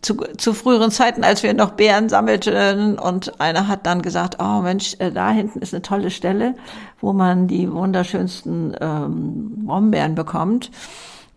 zu, 0.01 0.15
zu 0.37 0.53
früheren 0.53 0.91
Zeiten, 0.91 1.23
als 1.23 1.43
wir 1.43 1.53
noch 1.53 1.71
Bären 1.71 2.09
sammelten 2.09 2.97
und 2.97 3.39
einer 3.39 3.67
hat 3.67 3.85
dann 3.85 4.01
gesagt, 4.01 4.37
oh 4.41 4.61
Mensch, 4.61 4.95
äh, 4.99 5.11
da 5.11 5.31
hinten 5.31 5.59
ist 5.59 5.73
eine 5.73 5.81
tolle 5.81 6.09
Stelle, 6.09 6.55
wo 6.99 7.13
man 7.13 7.47
die 7.47 7.71
wunderschönsten 7.71 8.75
ähm, 8.79 9.65
Brombeeren 9.65 10.15
bekommt. 10.15 10.71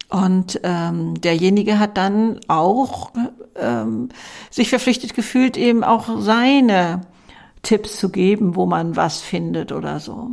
Und 0.09 0.61
ähm, 0.63 1.21
derjenige 1.21 1.79
hat 1.79 1.97
dann 1.97 2.41
auch 2.49 3.11
ähm, 3.57 4.11
sich 4.51 4.69
verpflichtet 4.69 5.15
gefühlt, 5.15 5.57
eben 5.57 5.83
auch 5.83 6.21
seine 6.21 7.03
Tipps 7.63 7.99
zu 7.99 8.11
geben, 8.11 8.55
wo 8.55 8.67
man 8.67 8.97
was 8.97 9.21
findet 9.21 9.73
oder 9.73 10.01
so. 10.01 10.31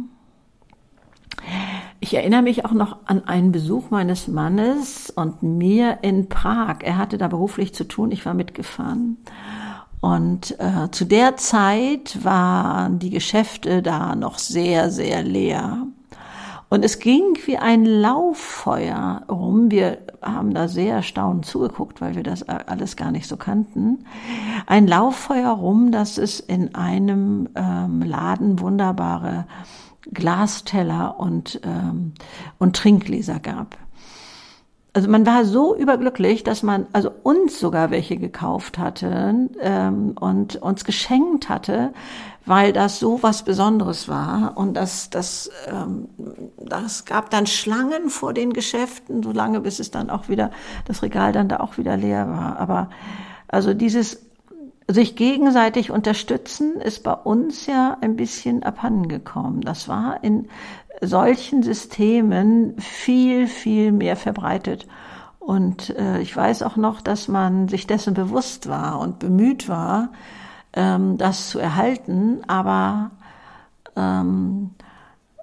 Ich 2.11 2.17
erinnere 2.17 2.41
mich 2.41 2.65
auch 2.65 2.73
noch 2.73 2.97
an 3.05 3.23
einen 3.25 3.53
Besuch 3.53 3.89
meines 3.89 4.27
Mannes 4.27 5.11
und 5.11 5.43
mir 5.43 5.99
in 6.01 6.27
Prag. 6.27 6.79
Er 6.81 6.97
hatte 6.97 7.17
da 7.17 7.29
beruflich 7.29 7.73
zu 7.73 7.85
tun, 7.85 8.11
ich 8.11 8.25
war 8.25 8.33
mitgefahren. 8.33 9.15
Und 10.01 10.59
äh, 10.59 10.91
zu 10.91 11.05
der 11.05 11.37
Zeit 11.37 12.21
waren 12.21 12.99
die 12.99 13.11
Geschäfte 13.11 13.81
da 13.81 14.17
noch 14.17 14.39
sehr, 14.39 14.91
sehr 14.91 15.23
leer. 15.23 15.87
Und 16.67 16.83
es 16.83 16.99
ging 16.99 17.37
wie 17.45 17.57
ein 17.57 17.85
Lauffeuer 17.85 19.21
rum. 19.29 19.71
Wir 19.71 19.99
haben 20.21 20.53
da 20.53 20.67
sehr 20.67 20.95
erstaunt 20.95 21.45
zugeguckt, 21.45 22.01
weil 22.01 22.15
wir 22.15 22.23
das 22.23 22.43
alles 22.43 22.97
gar 22.97 23.11
nicht 23.11 23.29
so 23.29 23.37
kannten. 23.37 24.03
Ein 24.67 24.85
Lauffeuer 24.85 25.51
rum, 25.51 25.93
dass 25.93 26.17
es 26.17 26.41
in 26.41 26.75
einem 26.75 27.47
ähm, 27.55 28.01
Laden 28.01 28.59
wunderbare 28.59 29.45
Glasteller 30.11 31.19
und, 31.19 31.61
ähm, 31.63 32.13
und 32.57 32.75
Trinkgläser 32.75 33.39
gab. 33.39 33.77
Also 34.93 35.09
man 35.09 35.25
war 35.25 35.45
so 35.45 35.73
überglücklich, 35.75 36.43
dass 36.43 36.63
man 36.63 36.85
also 36.91 37.11
uns 37.23 37.59
sogar 37.59 37.91
welche 37.91 38.17
gekauft 38.17 38.77
hatte 38.77 39.47
ähm, 39.61 40.15
und 40.19 40.57
uns 40.57 40.83
geschenkt 40.83 41.47
hatte, 41.47 41.93
weil 42.45 42.73
das 42.73 42.99
so 42.99 43.23
was 43.23 43.43
Besonderes 43.43 44.09
war. 44.09 44.57
Und 44.57 44.73
das, 44.73 45.09
das, 45.09 45.49
ähm, 45.67 46.09
das 46.57 47.05
gab 47.05 47.29
dann 47.29 47.47
Schlangen 47.47 48.09
vor 48.09 48.33
den 48.33 48.51
Geschäften, 48.51 49.23
so 49.23 49.31
lange 49.31 49.61
bis 49.61 49.79
es 49.79 49.91
dann 49.91 50.09
auch 50.09 50.27
wieder, 50.27 50.51
das 50.85 51.03
Regal 51.03 51.31
dann 51.31 51.47
da 51.47 51.61
auch 51.61 51.77
wieder 51.77 51.95
leer 51.95 52.27
war. 52.27 52.59
Aber 52.59 52.89
also 53.47 53.73
dieses 53.73 54.19
sich 54.93 55.15
gegenseitig 55.15 55.91
unterstützen 55.91 56.75
ist 56.81 57.03
bei 57.03 57.13
uns 57.13 57.65
ja 57.67 57.97
ein 58.01 58.15
bisschen 58.15 58.63
abhandengekommen. 58.63 59.61
Das 59.61 59.87
war 59.87 60.23
in 60.23 60.47
solchen 61.01 61.63
Systemen 61.63 62.77
viel, 62.79 63.47
viel 63.47 63.91
mehr 63.91 64.15
verbreitet. 64.15 64.87
Und 65.39 65.89
äh, 65.97 66.19
ich 66.19 66.35
weiß 66.35 66.61
auch 66.63 66.75
noch, 66.75 67.01
dass 67.01 67.27
man 67.27 67.67
sich 67.67 67.87
dessen 67.87 68.13
bewusst 68.13 68.69
war 68.69 68.99
und 68.99 69.19
bemüht 69.19 69.67
war, 69.67 70.09
ähm, 70.73 71.17
das 71.17 71.49
zu 71.49 71.59
erhalten. 71.59 72.41
Aber 72.47 73.11
ähm, 73.95 74.71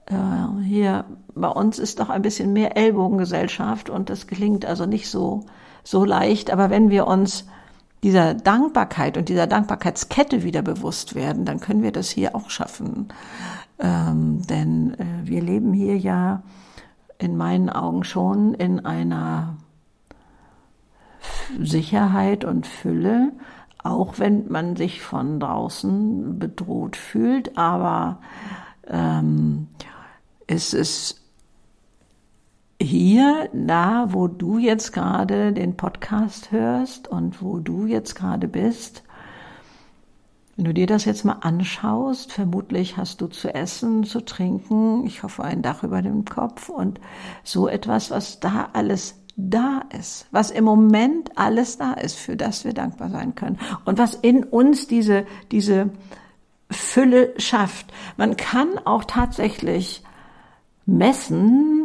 äh, 0.06 0.62
hier 0.62 1.04
bei 1.34 1.48
uns 1.48 1.78
ist 1.78 2.00
doch 2.00 2.10
ein 2.10 2.22
bisschen 2.22 2.52
mehr 2.52 2.76
Ellbogengesellschaft 2.76 3.90
und 3.90 4.10
das 4.10 4.26
gelingt 4.26 4.64
also 4.66 4.86
nicht 4.86 5.10
so, 5.10 5.44
so 5.82 6.04
leicht. 6.04 6.52
Aber 6.52 6.70
wenn 6.70 6.90
wir 6.90 7.06
uns 7.06 7.46
dieser 8.02 8.34
Dankbarkeit 8.34 9.16
und 9.16 9.28
dieser 9.28 9.46
Dankbarkeitskette 9.46 10.42
wieder 10.42 10.62
bewusst 10.62 11.14
werden, 11.14 11.44
dann 11.44 11.60
können 11.60 11.82
wir 11.82 11.92
das 11.92 12.10
hier 12.10 12.34
auch 12.34 12.50
schaffen. 12.50 13.08
Ähm, 13.78 14.42
denn 14.46 14.94
äh, 14.94 15.04
wir 15.24 15.42
leben 15.42 15.72
hier 15.72 15.96
ja 15.96 16.42
in 17.18 17.36
meinen 17.36 17.70
Augen 17.70 18.04
schon 18.04 18.54
in 18.54 18.84
einer 18.84 19.56
Sicherheit 21.60 22.44
und 22.44 22.66
Fülle, 22.66 23.32
auch 23.82 24.18
wenn 24.18 24.48
man 24.48 24.76
sich 24.76 25.02
von 25.02 25.40
draußen 25.40 26.38
bedroht 26.38 26.96
fühlt, 26.96 27.56
aber 27.56 28.20
ähm, 28.86 29.68
es 30.46 30.72
ist 30.72 31.27
hier, 32.80 33.48
da, 33.52 34.06
wo 34.10 34.28
du 34.28 34.58
jetzt 34.58 34.92
gerade 34.92 35.52
den 35.52 35.76
Podcast 35.76 36.52
hörst 36.52 37.08
und 37.08 37.42
wo 37.42 37.58
du 37.58 37.86
jetzt 37.86 38.14
gerade 38.14 38.48
bist, 38.48 39.02
wenn 40.56 40.64
du 40.64 40.74
dir 40.74 40.86
das 40.86 41.04
jetzt 41.04 41.24
mal 41.24 41.38
anschaust, 41.40 42.32
vermutlich 42.32 42.96
hast 42.96 43.20
du 43.20 43.28
zu 43.28 43.54
essen, 43.54 44.02
zu 44.02 44.24
trinken, 44.24 45.06
ich 45.06 45.22
hoffe 45.22 45.44
ein 45.44 45.62
Dach 45.62 45.84
über 45.84 46.02
dem 46.02 46.24
Kopf 46.24 46.68
und 46.68 47.00
so 47.44 47.68
etwas, 47.68 48.10
was 48.10 48.40
da 48.40 48.70
alles 48.72 49.22
da 49.36 49.82
ist, 49.96 50.26
was 50.32 50.50
im 50.50 50.64
Moment 50.64 51.38
alles 51.38 51.78
da 51.78 51.92
ist, 51.92 52.16
für 52.16 52.36
das 52.36 52.64
wir 52.64 52.74
dankbar 52.74 53.08
sein 53.10 53.36
können 53.36 53.58
und 53.84 53.98
was 53.98 54.14
in 54.14 54.42
uns 54.42 54.88
diese, 54.88 55.26
diese 55.52 55.90
Fülle 56.72 57.34
schafft. 57.38 57.92
Man 58.16 58.36
kann 58.36 58.68
auch 58.84 59.04
tatsächlich 59.04 60.02
messen, 60.86 61.77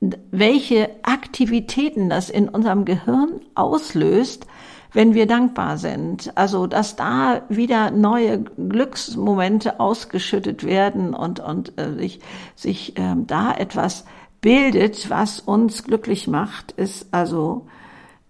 welche 0.00 0.90
Aktivitäten 1.02 2.08
das 2.08 2.30
in 2.30 2.48
unserem 2.48 2.84
Gehirn 2.84 3.40
auslöst, 3.54 4.46
wenn 4.92 5.14
wir 5.14 5.26
dankbar 5.26 5.78
sind. 5.78 6.36
Also, 6.36 6.66
dass 6.66 6.96
da 6.96 7.42
wieder 7.48 7.90
neue 7.90 8.42
Glücksmomente 8.42 9.78
ausgeschüttet 9.78 10.64
werden 10.64 11.14
und, 11.14 11.40
und 11.40 11.78
äh, 11.78 11.92
sich, 11.94 12.20
sich 12.56 12.98
äh, 12.98 13.14
da 13.26 13.52
etwas 13.52 14.04
bildet, 14.40 15.10
was 15.10 15.40
uns 15.40 15.84
glücklich 15.84 16.26
macht, 16.26 16.72
ist 16.72 17.12
also 17.12 17.66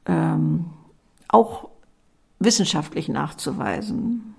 ähm, 0.07 0.67
auch 1.29 1.69
wissenschaftlich 2.41 3.09
nachzuweisen. 3.09 4.35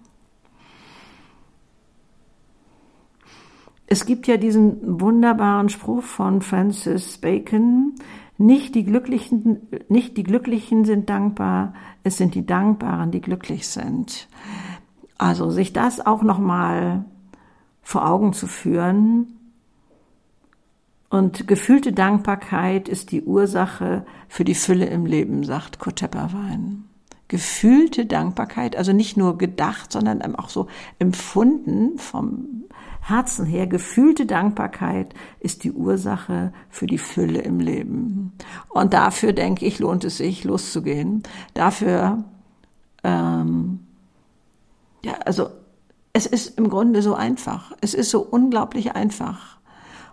Es 3.92 4.06
gibt 4.06 4.26
ja 4.28 4.38
diesen 4.38 5.02
wunderbaren 5.02 5.68
Spruch 5.68 6.04
von 6.04 6.42
Francis 6.42 7.18
Bacon, 7.18 7.94
nicht 8.38 8.74
die 8.74 8.86
Glücklichen, 8.86 9.68
nicht 9.90 10.16
die 10.16 10.24
Glücklichen 10.24 10.86
sind 10.86 11.10
dankbar, 11.10 11.74
es 12.02 12.16
sind 12.16 12.34
die 12.34 12.46
Dankbaren, 12.46 13.12
die 13.12 13.20
glücklich 13.20 13.68
sind. 13.68 14.30
Also 15.18 15.50
sich 15.50 15.74
das 15.74 16.00
auch 16.06 16.22
nochmal 16.24 17.04
vor 17.82 18.08
Augen 18.08 18.32
zu 18.32 18.48
führen. 18.48 19.38
Und 21.10 21.46
gefühlte 21.50 21.92
Dankbarkeit 21.92 22.88
ist 22.88 23.12
die 23.12 23.24
Ursache 23.24 24.06
für 24.30 24.46
die 24.46 24.56
Fülle 24.56 24.86
im 24.86 25.06
Leben, 25.06 25.44
sagt 25.44 25.80
Kurt 25.80 25.98
Tepperwein. 25.98 26.86
Gefühlte 27.28 28.06
Dankbarkeit, 28.06 28.78
also 28.78 28.94
nicht 28.94 29.18
nur 29.18 29.38
gedacht, 29.38 29.92
sondern 29.92 30.34
auch 30.38 30.48
so 30.48 30.68
empfunden 30.98 31.98
vom 31.98 32.64
Herzen 33.02 33.48
her, 33.48 33.66
gefühlte 33.66 34.28
Dankbarkeit 34.28 35.14
ist 35.40 35.64
die 35.64 35.72
Ursache 35.72 36.54
für 36.70 36.86
die 36.86 37.00
Fülle 37.00 37.42
im 37.42 37.60
Leben. 37.60 38.34
Und 38.70 38.94
dafür, 38.94 39.34
denke 39.34 39.66
ich, 39.66 39.80
lohnt 39.80 40.04
es 40.04 40.18
sich, 40.18 40.44
loszugehen. 40.44 41.24
Dafür, 41.56 42.24
ähm, 43.04 43.80
ja, 45.04 45.14
also 45.26 45.50
es 46.14 46.28
ist 46.28 46.60
im 46.60 46.70
Grunde 46.70 47.02
so 47.02 47.16
einfach. 47.16 47.72
Es 47.82 47.96
ist 47.96 48.12
so 48.12 48.22
unglaublich 48.22 48.96
einfach. 48.96 49.58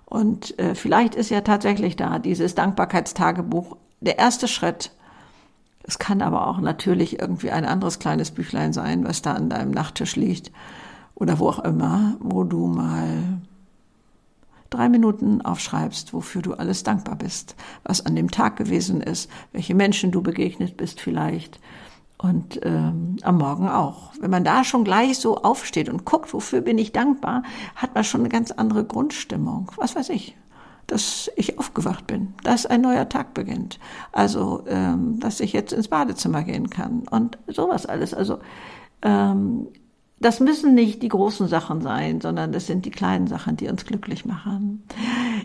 Und 0.06 0.58
äh, 0.58 0.74
vielleicht 0.74 1.14
ist 1.14 1.28
ja 1.28 1.42
tatsächlich 1.42 1.96
da 1.96 2.18
dieses 2.18 2.54
Dankbarkeitstagebuch 2.54 3.76
der 4.00 4.18
erste 4.18 4.48
Schritt. 4.48 4.92
Es 5.82 5.98
kann 5.98 6.22
aber 6.22 6.46
auch 6.46 6.58
natürlich 6.58 7.20
irgendwie 7.20 7.50
ein 7.50 7.66
anderes 7.66 7.98
kleines 7.98 8.30
Büchlein 8.30 8.72
sein, 8.72 9.04
was 9.04 9.20
da 9.20 9.34
an 9.34 9.50
deinem 9.50 9.72
Nachttisch 9.72 10.16
liegt 10.16 10.50
oder 11.18 11.38
wo 11.38 11.48
auch 11.48 11.58
immer, 11.60 12.16
wo 12.20 12.44
du 12.44 12.66
mal 12.66 13.40
drei 14.70 14.88
Minuten 14.88 15.42
aufschreibst, 15.42 16.12
wofür 16.12 16.42
du 16.42 16.54
alles 16.54 16.84
dankbar 16.84 17.16
bist, 17.16 17.56
was 17.84 18.04
an 18.04 18.14
dem 18.14 18.30
Tag 18.30 18.56
gewesen 18.56 19.00
ist, 19.00 19.30
welche 19.52 19.74
Menschen 19.74 20.12
du 20.12 20.22
begegnet 20.22 20.76
bist 20.76 21.00
vielleicht 21.00 21.58
und 22.18 22.60
ähm, 22.64 23.16
am 23.22 23.38
Morgen 23.38 23.68
auch. 23.68 24.12
Wenn 24.20 24.30
man 24.30 24.44
da 24.44 24.64
schon 24.64 24.84
gleich 24.84 25.18
so 25.18 25.38
aufsteht 25.38 25.88
und 25.88 26.04
guckt, 26.04 26.32
wofür 26.34 26.60
bin 26.60 26.78
ich 26.78 26.92
dankbar, 26.92 27.42
hat 27.74 27.94
man 27.94 28.04
schon 28.04 28.20
eine 28.20 28.28
ganz 28.28 28.50
andere 28.50 28.84
Grundstimmung. 28.84 29.72
Was 29.76 29.96
weiß 29.96 30.10
ich, 30.10 30.36
dass 30.86 31.30
ich 31.36 31.58
aufgewacht 31.58 32.06
bin, 32.06 32.34
dass 32.44 32.66
ein 32.66 32.80
neuer 32.80 33.08
Tag 33.08 33.34
beginnt, 33.34 33.78
also 34.12 34.64
ähm, 34.68 35.18
dass 35.18 35.40
ich 35.40 35.52
jetzt 35.52 35.72
ins 35.72 35.88
Badezimmer 35.88 36.42
gehen 36.42 36.70
kann 36.70 37.02
und 37.10 37.38
sowas 37.48 37.86
alles. 37.86 38.14
Also 38.14 38.38
ähm, 39.02 39.68
das 40.20 40.40
müssen 40.40 40.74
nicht 40.74 41.02
die 41.02 41.08
großen 41.08 41.46
Sachen 41.46 41.80
sein, 41.80 42.20
sondern 42.20 42.52
das 42.52 42.66
sind 42.66 42.84
die 42.84 42.90
kleinen 42.90 43.26
Sachen, 43.26 43.56
die 43.56 43.68
uns 43.68 43.84
glücklich 43.84 44.24
machen. 44.24 44.82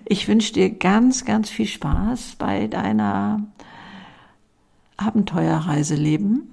Ich 0.06 0.28
wünsche 0.28 0.54
dir 0.54 0.70
ganz, 0.72 1.26
ganz 1.26 1.50
viel 1.50 1.68
Spaß 1.68 2.36
bei 2.40 2.68
deiner 2.68 3.42
Abenteuerreise 4.98 5.96
leben. 5.96 6.50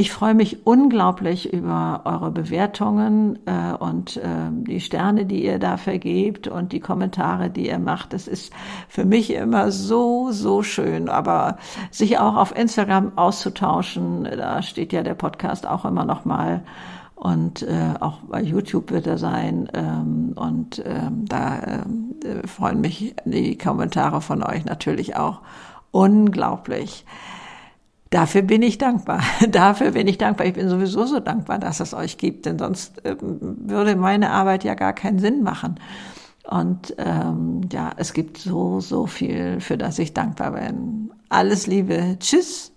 Ich 0.00 0.12
freue 0.12 0.32
mich 0.32 0.66
unglaublich 0.66 1.52
über 1.52 2.00
eure 2.06 2.30
Bewertungen 2.30 3.38
äh, 3.44 3.74
und 3.74 4.16
äh, 4.16 4.48
die 4.50 4.80
Sterne, 4.80 5.26
die 5.26 5.44
ihr 5.44 5.58
da 5.58 5.76
vergebt 5.76 6.48
und 6.48 6.72
die 6.72 6.80
Kommentare, 6.80 7.50
die 7.50 7.68
ihr 7.68 7.78
macht. 7.78 8.14
Es 8.14 8.26
ist 8.26 8.50
für 8.88 9.04
mich 9.04 9.30
immer 9.30 9.70
so, 9.70 10.32
so 10.32 10.62
schön. 10.62 11.10
Aber 11.10 11.58
sich 11.90 12.18
auch 12.18 12.36
auf 12.36 12.56
Instagram 12.56 13.12
auszutauschen, 13.16 14.24
da 14.24 14.62
steht 14.62 14.94
ja 14.94 15.02
der 15.02 15.12
Podcast 15.12 15.66
auch 15.66 15.84
immer 15.84 16.06
noch 16.06 16.24
mal. 16.24 16.62
Und 17.20 17.60
äh, 17.60 17.92
auch 18.00 18.20
bei 18.20 18.40
YouTube 18.40 18.90
wird 18.90 19.06
er 19.06 19.18
sein. 19.18 19.68
Ähm, 19.74 20.32
und 20.36 20.82
ähm, 20.86 21.26
da 21.26 21.58
äh, 21.58 22.46
freuen 22.48 22.80
mich 22.80 23.14
die 23.26 23.58
Kommentare 23.58 24.22
von 24.22 24.42
euch 24.42 24.64
natürlich 24.64 25.16
auch 25.16 25.42
unglaublich. 25.90 27.04
Dafür 28.08 28.40
bin 28.40 28.62
ich 28.62 28.78
dankbar. 28.78 29.20
Dafür 29.50 29.90
bin 29.90 30.08
ich 30.08 30.16
dankbar. 30.16 30.46
Ich 30.46 30.54
bin 30.54 30.70
sowieso 30.70 31.04
so 31.04 31.20
dankbar, 31.20 31.58
dass 31.58 31.80
es 31.80 31.92
euch 31.92 32.16
gibt, 32.16 32.46
denn 32.46 32.58
sonst 32.58 33.02
ähm, 33.04 33.18
würde 33.66 33.96
meine 33.96 34.30
Arbeit 34.30 34.64
ja 34.64 34.74
gar 34.74 34.94
keinen 34.94 35.18
Sinn 35.18 35.42
machen. 35.42 35.78
Und 36.48 36.94
ähm, 36.96 37.68
ja, 37.70 37.90
es 37.98 38.14
gibt 38.14 38.38
so, 38.38 38.80
so 38.80 39.04
viel, 39.06 39.60
für 39.60 39.76
das 39.76 39.98
ich 39.98 40.14
dankbar 40.14 40.52
bin. 40.52 41.10
Alles 41.28 41.66
Liebe. 41.66 42.16
Tschüss. 42.18 42.69